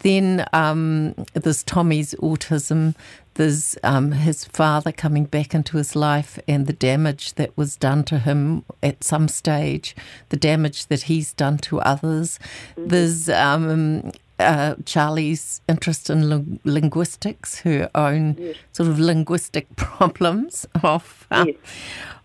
Then 0.01 0.47
um, 0.53 1.14
there's 1.33 1.62
Tommy's 1.62 2.14
autism. 2.16 2.94
There's 3.35 3.77
um, 3.83 4.12
his 4.12 4.44
father 4.44 4.92
coming 4.92 5.25
back 5.25 5.55
into 5.55 5.77
his 5.77 5.97
life 5.97 6.38
and 6.47 6.66
the 6.66 6.73
damage 6.73 7.35
that 7.35 7.57
was 7.57 7.77
done 7.77 8.05
to 8.05 8.20
him 8.20 8.64
at 8.83 9.03
some 9.03 9.29
stage, 9.29 9.97
the 10.29 10.37
damage 10.37 10.87
that 10.87 11.03
he's 11.03 11.33
done 11.33 11.59
to 11.59 11.81
others. 11.81 12.38
Mm-hmm. 12.77 12.88
There's 12.88 13.29
um, 13.29 14.12
uh, 14.38 14.75
Charlie's 14.85 15.61
interest 15.68 16.11
in 16.11 16.29
ling- 16.29 16.61
linguistics, 16.64 17.61
her 17.61 17.90
own 17.94 18.37
yes. 18.38 18.57
sort 18.73 18.88
of 18.88 18.99
linguistic 18.99 19.75
problems 19.77 20.66
of 20.83 21.27
uh, 21.31 21.44
yes. 21.49 21.57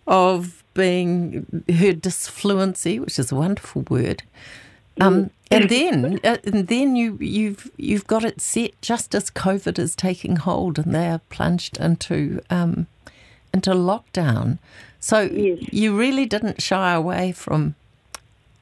of 0.08 0.64
being 0.74 1.64
her 1.68 1.94
disfluency, 1.94 3.00
which 3.00 3.20
is 3.20 3.32
a 3.32 3.36
wonderful 3.36 3.84
word. 3.90 4.24
Um, 5.02 5.32
and 5.52 5.70
then, 5.70 6.20
uh, 6.24 6.38
and 6.44 6.68
then 6.68 6.96
you 6.96 7.18
you've 7.20 7.72
you've 7.78 8.08
got 8.08 8.24
it 8.24 8.40
set 8.40 8.80
just 8.82 9.16
as 9.16 9.32
COVID 9.32 9.80
is 9.80 9.96
taking 9.96 10.36
hold, 10.36 10.78
and 10.78 10.94
they 10.94 11.08
are 11.08 11.22
plunged 11.30 11.78
into 11.80 12.42
um, 12.50 12.88
into 13.54 13.72
lockdown. 13.72 14.60
So 15.00 15.22
yes. 15.22 15.74
you 15.74 15.98
really 15.98 16.26
didn't 16.26 16.62
shy 16.62 16.94
away 16.94 17.32
from 17.32 17.76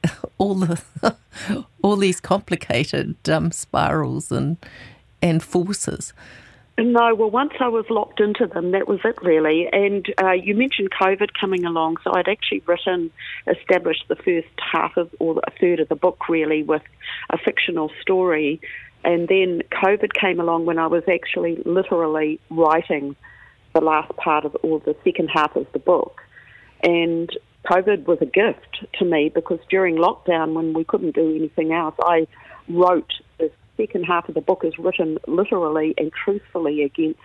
all 0.38 0.54
the 0.54 0.82
all 1.82 1.96
these 1.96 2.20
complicated 2.20 3.16
um, 3.28 3.52
spirals 3.52 4.32
and 4.32 4.56
and 5.20 5.42
forces. 5.42 6.12
No, 6.80 7.12
well, 7.12 7.28
once 7.28 7.54
I 7.58 7.66
was 7.66 7.86
locked 7.90 8.20
into 8.20 8.46
them, 8.46 8.70
that 8.70 8.86
was 8.86 9.00
it 9.04 9.20
really. 9.20 9.68
And 9.72 10.06
uh, 10.22 10.30
you 10.30 10.54
mentioned 10.54 10.90
COVID 10.92 11.30
coming 11.38 11.64
along, 11.64 11.96
so 12.04 12.12
I'd 12.14 12.28
actually 12.28 12.62
written, 12.66 13.10
established 13.48 14.04
the 14.06 14.14
first 14.14 14.46
half 14.58 14.96
of, 14.96 15.10
or 15.18 15.40
a 15.44 15.50
third 15.58 15.80
of 15.80 15.88
the 15.88 15.96
book 15.96 16.28
really 16.28 16.62
with 16.62 16.82
a 17.30 17.38
fictional 17.38 17.90
story. 18.00 18.60
And 19.04 19.26
then 19.26 19.62
COVID 19.72 20.12
came 20.12 20.38
along 20.38 20.66
when 20.66 20.78
I 20.78 20.86
was 20.86 21.02
actually 21.12 21.60
literally 21.66 22.38
writing 22.48 23.16
the 23.74 23.80
last 23.80 24.14
part 24.16 24.44
of, 24.44 24.56
or 24.62 24.78
the 24.78 24.94
second 25.02 25.30
half 25.34 25.56
of 25.56 25.66
the 25.72 25.80
book. 25.80 26.22
And 26.84 27.28
COVID 27.66 28.06
was 28.06 28.18
a 28.20 28.26
gift 28.26 28.86
to 29.00 29.04
me 29.04 29.32
because 29.34 29.58
during 29.68 29.96
lockdown, 29.96 30.52
when 30.52 30.74
we 30.74 30.84
couldn't 30.84 31.16
do 31.16 31.34
anything 31.34 31.72
else, 31.72 31.96
I 32.00 32.28
wrote 32.68 33.14
second 33.78 34.04
half 34.04 34.28
of 34.28 34.34
the 34.34 34.42
book 34.42 34.62
is 34.64 34.78
written 34.78 35.18
literally 35.26 35.94
and 35.96 36.12
truthfully 36.12 36.82
against 36.82 37.20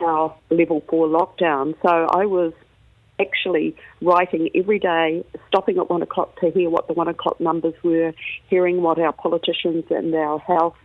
our 0.00 0.34
level 0.50 0.82
four 0.88 1.06
lockdown. 1.06 1.74
So 1.82 1.88
I 1.90 2.24
was 2.24 2.52
actually 3.20 3.76
writing 4.00 4.48
every 4.54 4.78
day, 4.78 5.24
stopping 5.48 5.78
at 5.78 5.90
one 5.90 6.02
o'clock 6.02 6.38
to 6.40 6.50
hear 6.50 6.70
what 6.70 6.86
the 6.86 6.94
one 6.94 7.08
o'clock 7.08 7.40
numbers 7.40 7.74
were, 7.82 8.12
hearing 8.48 8.82
what 8.82 8.98
our 8.98 9.12
politicians 9.12 9.84
and 9.90 10.14
our 10.14 10.38
health 10.38 10.76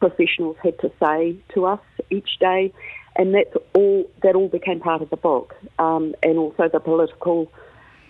professionals 0.00 0.56
had 0.62 0.78
to 0.80 0.90
say 1.00 1.36
to 1.54 1.66
us 1.66 1.80
each 2.10 2.38
day, 2.38 2.72
and 3.16 3.34
that's 3.34 3.54
all. 3.74 4.10
That 4.22 4.34
all 4.34 4.48
became 4.48 4.80
part 4.80 5.02
of 5.02 5.10
the 5.10 5.16
book, 5.16 5.54
um, 5.78 6.14
and 6.22 6.38
also 6.38 6.68
the 6.68 6.80
political 6.80 7.50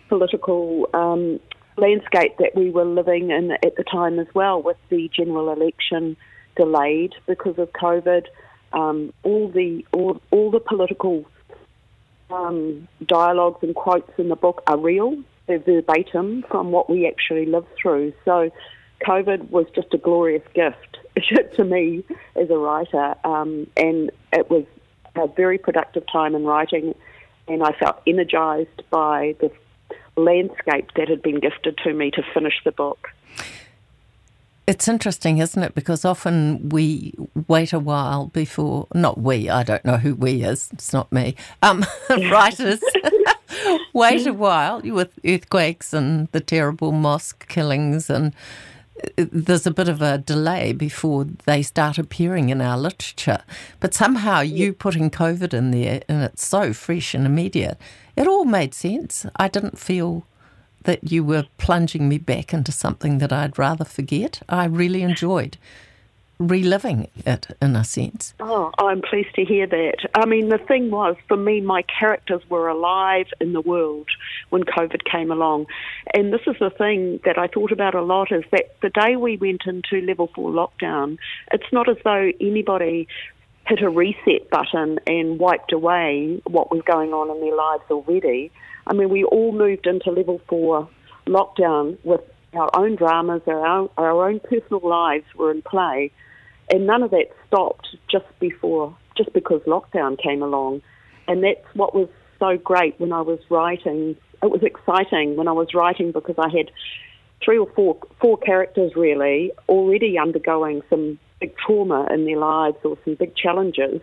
political 0.09 0.89
um, 0.95 1.41
landscape 1.77 2.37
that 2.39 2.55
we 2.55 2.71
were 2.71 2.85
living 2.85 3.31
in 3.31 3.53
at 3.53 3.77
the 3.77 3.85
time 3.85 4.19
as 4.19 4.27
well, 4.35 4.63
with 4.63 4.77
the 4.89 5.11
general 5.15 5.53
election 5.53 6.17
delayed 6.57 7.15
because 7.27 7.59
of 7.59 7.73
COVID. 7.73 8.27
Um, 8.73 9.13
all 9.23 9.49
the 9.49 9.85
all, 9.93 10.21
all 10.31 10.51
the 10.51 10.61
political 10.61 11.25
um, 12.31 12.89
dialogues 13.07 13.63
and 13.63 13.75
quotes 13.75 14.11
in 14.19 14.29
the 14.29 14.37
book 14.37 14.63
are 14.67 14.79
real. 14.79 15.17
They're 15.47 15.59
verbatim 15.59 16.45
from 16.51 16.73
what 16.73 16.89
we 16.89 17.07
actually 17.07 17.47
lived 17.47 17.69
through. 17.81 18.15
So, 18.25 18.51
COVID 19.07 19.51
was 19.51 19.67
just 19.75 19.93
a 19.93 19.99
glorious 19.99 20.43
gift 20.55 20.99
to 21.57 21.65
me 21.65 22.05
as 22.35 22.51
a 22.51 22.57
writer, 22.57 23.15
um, 23.25 23.67
and 23.77 24.11
it 24.33 24.51
was 24.51 24.65
a 25.17 25.29
very 25.29 25.59
productive 25.59 26.05
time 26.11 26.35
in 26.35 26.45
writing. 26.45 26.95
And 27.47 27.63
I 27.63 27.73
felt 27.73 28.01
energized 28.07 28.83
by 28.91 29.37
the 29.41 29.51
landscape 30.17 30.91
that 30.97 31.09
had 31.09 31.23
been 31.23 31.41
gifted 31.41 31.79
to 31.85 31.93
me 31.93 32.11
to 32.13 32.23
finish 32.33 32.55
the 32.65 32.73
book. 32.73 33.11
It's 34.67 34.89
interesting, 34.89 35.39
isn't 35.39 35.63
it? 35.63 35.75
Because 35.75 36.07
often 36.07 36.71
we 36.71 37.13
wait 37.49 37.75
a 37.75 37.79
while 37.79 38.29
before, 38.29 38.87
not 38.95 39.21
we, 39.21 39.51
I 39.51 39.63
don't 39.63 39.85
know 39.85 39.99
who 39.99 40.15
we 40.15 40.43
is, 40.43 40.71
it's 40.73 40.93
not 40.93 41.13
me, 41.13 41.37
um, 41.63 41.85
writers 42.11 42.81
wait 43.93 44.27
a 44.27 44.33
while 44.33 44.81
with 44.81 45.19
earthquakes 45.25 45.93
and 45.93 46.29
the 46.33 46.41
terrible 46.41 46.93
mosque 46.93 47.47
killings, 47.47 48.09
and 48.09 48.35
there's 49.17 49.67
a 49.67 49.71
bit 49.71 49.89
of 49.89 50.01
a 50.03 50.19
delay 50.19 50.73
before 50.73 51.25
they 51.45 51.63
start 51.63 51.99
appearing 51.99 52.49
in 52.49 52.61
our 52.61 52.79
literature. 52.79 53.43
But 53.81 53.95
somehow 53.95 54.41
you 54.41 54.73
putting 54.73 55.11
COVID 55.11 55.53
in 55.53 55.71
there, 55.71 56.03
and 56.09 56.23
it's 56.23 56.47
so 56.47 56.73
fresh 56.73 57.15
and 57.15 57.27
immediate, 57.27 57.79
it 58.17 58.27
all 58.27 58.45
made 58.45 58.75
sense. 58.75 59.27
I 59.37 59.49
didn't 59.49 59.79
feel 59.79 60.27
that 60.85 61.11
you 61.11 61.25
were 61.25 61.47
plunging 61.59 62.09
me 62.09 62.19
back 62.19 62.53
into 62.53 62.71
something 62.71 63.19
that 63.19 63.33
I'd 63.33 63.59
rather 63.59 63.85
forget. 63.85 64.43
I 64.49 64.67
really 64.67 65.03
enjoyed 65.03 65.57
reliving 66.49 67.09
it 67.27 67.47
in 67.61 67.77
a 67.77 67.85
sense. 67.85 68.35
Oh, 68.41 68.73
I'm 68.79 69.03
pleased 69.03 69.35
to 69.37 69.45
hear 69.45 69.67
that. 69.67 70.09
I 70.15 70.27
mean, 70.27 70.49
the 70.49 70.59
thing 70.59 70.91
was, 70.91 71.17
for 71.29 71.37
me, 71.37 71.61
my 71.61 71.83
characters 71.83 72.43
were 72.49 72.69
alive 72.69 73.27
in 73.41 73.53
the 73.53 73.61
world 73.61 74.09
when 74.51 74.63
COVID 74.65 75.05
came 75.11 75.31
along. 75.31 75.67
And 76.13 76.33
this 76.33 76.43
is 76.47 76.57
the 76.61 76.71
thing 76.71 77.21
that 77.25 77.39
I 77.39 77.47
thought 77.47 77.73
about 77.73 77.95
a 77.95 78.03
lot 78.03 78.33
is 78.33 78.45
that 78.53 78.77
the 78.83 78.91
day 78.91 79.17
we 79.17 79.37
went 79.37 79.63
into 79.67 80.05
level 80.07 80.31
four 80.35 80.51
lockdown, 80.51 81.19
it's 81.53 81.73
not 81.73 81.89
as 81.89 81.97
though 82.05 82.33
anybody 82.41 83.09
hit 83.67 83.83
a 83.83 83.89
reset 83.89 84.51
button 84.51 84.99
and 85.07 85.39
wiped 85.39 85.73
away 85.73 86.41
what 86.47 86.71
was 86.71 86.83
going 86.83 87.13
on 87.13 87.35
in 87.35 87.41
their 87.41 87.57
lives 87.57 87.85
already. 87.91 88.53
I 88.87 88.93
mean, 88.93 89.09
we 89.09 89.25
all 89.25 89.53
moved 89.53 89.87
into 89.87 90.11
level 90.11 90.41
four 90.49 90.89
lockdown 91.27 91.97
with 92.05 92.21
our 92.55 92.71
own 92.75 92.97
dramas, 92.97 93.43
our 93.47 93.67
own, 93.67 93.89
our 93.97 94.29
own 94.29 94.41
personal 94.41 94.81
lives 94.87 95.25
were 95.35 95.51
in 95.51 95.63
play, 95.63 96.11
and 96.71 96.87
none 96.87 97.03
of 97.03 97.11
that 97.11 97.27
stopped 97.47 97.89
just 98.11 98.27
before, 98.41 98.97
just 99.17 99.33
because 99.33 99.61
lockdown 99.63 100.21
came 100.21 100.43
along. 100.43 100.83
And 101.29 101.43
that's 101.43 101.65
what 101.75 101.95
was 101.95 102.09
so 102.39 102.57
great 102.57 102.99
when 102.99 103.13
I 103.13 103.21
was 103.21 103.39
writing. 103.51 104.17
It 104.43 104.51
was 104.51 104.63
exciting 104.63 105.37
when 105.37 105.49
I 105.49 105.53
was 105.53 105.75
writing 105.75 106.13
because 106.13 106.37
I 106.39 106.49
had 106.49 106.71
three 107.45 107.59
or 107.59 107.71
four 107.75 107.99
four 108.21 108.39
characters 108.39 108.93
really 108.97 109.53
already 109.69 110.19
undergoing 110.19 110.83
some 110.91 111.19
big 111.41 111.57
trauma 111.57 112.07
in 112.13 112.25
their 112.25 112.39
lives 112.39 112.77
or 112.85 112.97
some 113.05 113.15
big 113.15 113.37
challenges. 113.37 114.01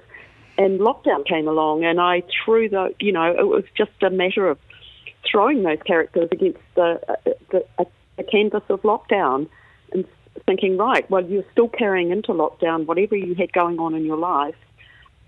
And 0.57 0.79
lockdown 0.79 1.25
came 1.25 1.47
along, 1.47 1.85
and 1.85 1.99
I 1.99 2.23
threw 2.43 2.69
the, 2.69 2.93
you 2.99 3.11
know, 3.11 3.33
it 3.37 3.47
was 3.47 3.63
just 3.75 3.91
a 4.03 4.09
matter 4.09 4.47
of 4.49 4.59
throwing 5.29 5.63
those 5.63 5.81
characters 5.85 6.29
against 6.31 6.59
the, 6.75 6.99
uh, 7.07 7.31
the, 7.51 7.65
uh, 7.79 7.85
the 8.17 8.23
canvas 8.23 8.63
of 8.69 8.81
lockdown 8.81 9.47
and 9.93 10.05
thinking, 10.45 10.77
right, 10.77 11.09
well, 11.09 11.23
you're 11.25 11.45
still 11.51 11.69
carrying 11.69 12.11
into 12.11 12.31
lockdown 12.31 12.85
whatever 12.85 13.15
you 13.15 13.35
had 13.35 13.51
going 13.53 13.79
on 13.79 13.93
in 13.93 14.05
your 14.05 14.17
life. 14.17 14.55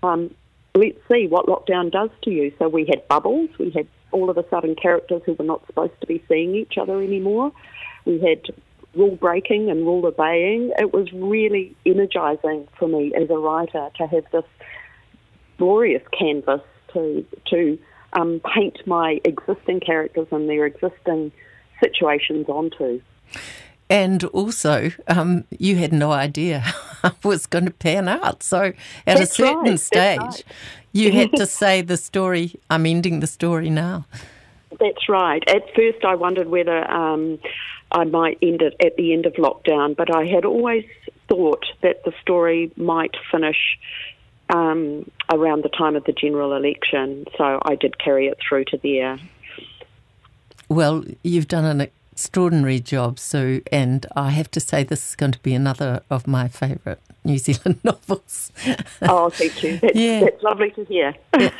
Um, 0.02 0.34
let's 0.74 0.98
see 1.10 1.26
what 1.26 1.46
lockdown 1.46 1.90
does 1.90 2.10
to 2.22 2.30
you. 2.30 2.52
So 2.58 2.68
we 2.68 2.86
had 2.86 3.06
bubbles. 3.08 3.50
We 3.58 3.70
had 3.70 3.86
all 4.12 4.30
of 4.30 4.38
a 4.38 4.48
sudden 4.48 4.74
characters 4.74 5.22
who 5.26 5.34
were 5.34 5.44
not 5.44 5.66
supposed 5.66 5.98
to 6.00 6.06
be 6.06 6.22
seeing 6.28 6.54
each 6.54 6.78
other 6.78 7.02
anymore. 7.02 7.52
We 8.04 8.20
had 8.20 8.42
rule 8.94 9.16
breaking 9.16 9.70
and 9.70 9.84
rule 9.84 10.06
obeying. 10.06 10.72
It 10.78 10.92
was 10.92 11.12
really 11.12 11.76
energizing 11.84 12.68
for 12.78 12.88
me 12.88 13.12
as 13.14 13.28
a 13.30 13.36
writer 13.36 13.90
to 13.96 14.06
have 14.06 14.24
this 14.32 14.44
glorious 15.58 16.02
canvas 16.16 16.60
to 16.92 17.24
to 17.46 17.78
um, 18.12 18.40
paint 18.54 18.86
my 18.86 19.20
existing 19.24 19.80
characters 19.80 20.28
and 20.30 20.48
their 20.48 20.66
existing 20.66 21.32
situations 21.82 22.48
onto. 22.48 23.00
And 23.90 24.24
also, 24.24 24.92
um, 25.08 25.44
you 25.50 25.76
had 25.76 25.92
no 25.92 26.12
idea 26.12 26.60
how 27.02 27.08
it 27.10 27.24
was 27.24 27.46
going 27.46 27.66
to 27.66 27.70
pan 27.70 28.08
out. 28.08 28.42
So, 28.42 28.72
at 29.06 29.18
That's 29.18 29.20
a 29.30 29.34
certain 29.34 29.70
right. 29.72 29.80
stage, 29.80 30.18
right. 30.20 30.44
you 30.92 31.12
had 31.12 31.32
to 31.34 31.46
say 31.60 31.82
the 31.82 31.96
story. 31.96 32.58
I'm 32.70 32.86
ending 32.86 33.20
the 33.20 33.26
story 33.26 33.70
now. 33.70 34.06
That's 34.80 35.08
right. 35.08 35.42
At 35.48 35.74
first, 35.74 36.04
I 36.04 36.14
wondered 36.14 36.48
whether 36.48 36.90
um, 36.90 37.38
I 37.92 38.04
might 38.04 38.38
end 38.42 38.62
it 38.62 38.74
at 38.84 38.96
the 38.96 39.12
end 39.12 39.26
of 39.26 39.34
lockdown, 39.34 39.96
but 39.96 40.14
I 40.14 40.26
had 40.26 40.44
always 40.44 40.84
thought 41.28 41.64
that 41.82 42.04
the 42.04 42.12
story 42.20 42.72
might 42.76 43.14
finish 43.30 43.78
um, 44.50 45.10
around 45.32 45.64
the 45.64 45.68
time 45.68 45.96
of 45.96 46.04
the 46.04 46.12
general 46.12 46.54
election. 46.54 47.26
So 47.38 47.60
I 47.62 47.76
did 47.76 47.98
carry 47.98 48.26
it 48.26 48.38
through 48.46 48.64
to 48.66 48.78
there. 48.82 49.18
Well, 50.68 51.04
you've 51.22 51.48
done 51.48 51.64
an 51.64 51.88
extraordinary 52.14 52.78
job, 52.78 53.18
Sue, 53.18 53.60
and 53.72 54.06
I 54.14 54.30
have 54.30 54.48
to 54.52 54.60
say 54.60 54.84
this 54.84 55.08
is 55.08 55.16
going 55.16 55.32
to 55.32 55.38
be 55.40 55.52
another 55.52 56.00
of 56.08 56.28
my 56.28 56.46
favourite 56.46 57.00
New 57.24 57.38
Zealand 57.38 57.80
novels. 57.84 58.52
Oh, 59.02 59.30
thank 59.30 59.64
you. 59.64 59.78
That's, 59.78 59.96
Yeah. 59.96 60.20
that's 60.20 60.42
lovely 60.42 60.70
to 60.72 60.84
hear. 60.84 61.14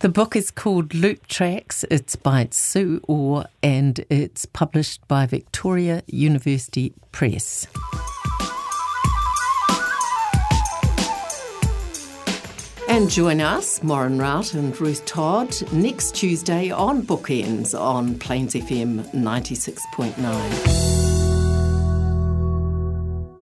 The 0.00 0.10
book 0.10 0.36
is 0.36 0.50
called 0.50 0.92
Loop 0.92 1.26
Tracks. 1.26 1.82
It's 1.90 2.16
by 2.16 2.48
Sue 2.50 3.00
Orr 3.08 3.46
and 3.62 4.04
it's 4.10 4.44
published 4.44 5.00
by 5.08 5.24
Victoria 5.24 6.02
University 6.06 6.92
Press. 7.12 7.66
And 12.96 13.10
join 13.10 13.42
us, 13.42 13.82
Maureen 13.82 14.16
Rout 14.16 14.54
and 14.54 14.80
Ruth 14.80 15.04
Todd, 15.04 15.54
next 15.70 16.14
Tuesday 16.14 16.70
on 16.70 17.02
Bookenz 17.02 17.78
on 17.78 18.18
Plains 18.18 18.54
FM 18.54 19.04
96.9. 19.12 21.05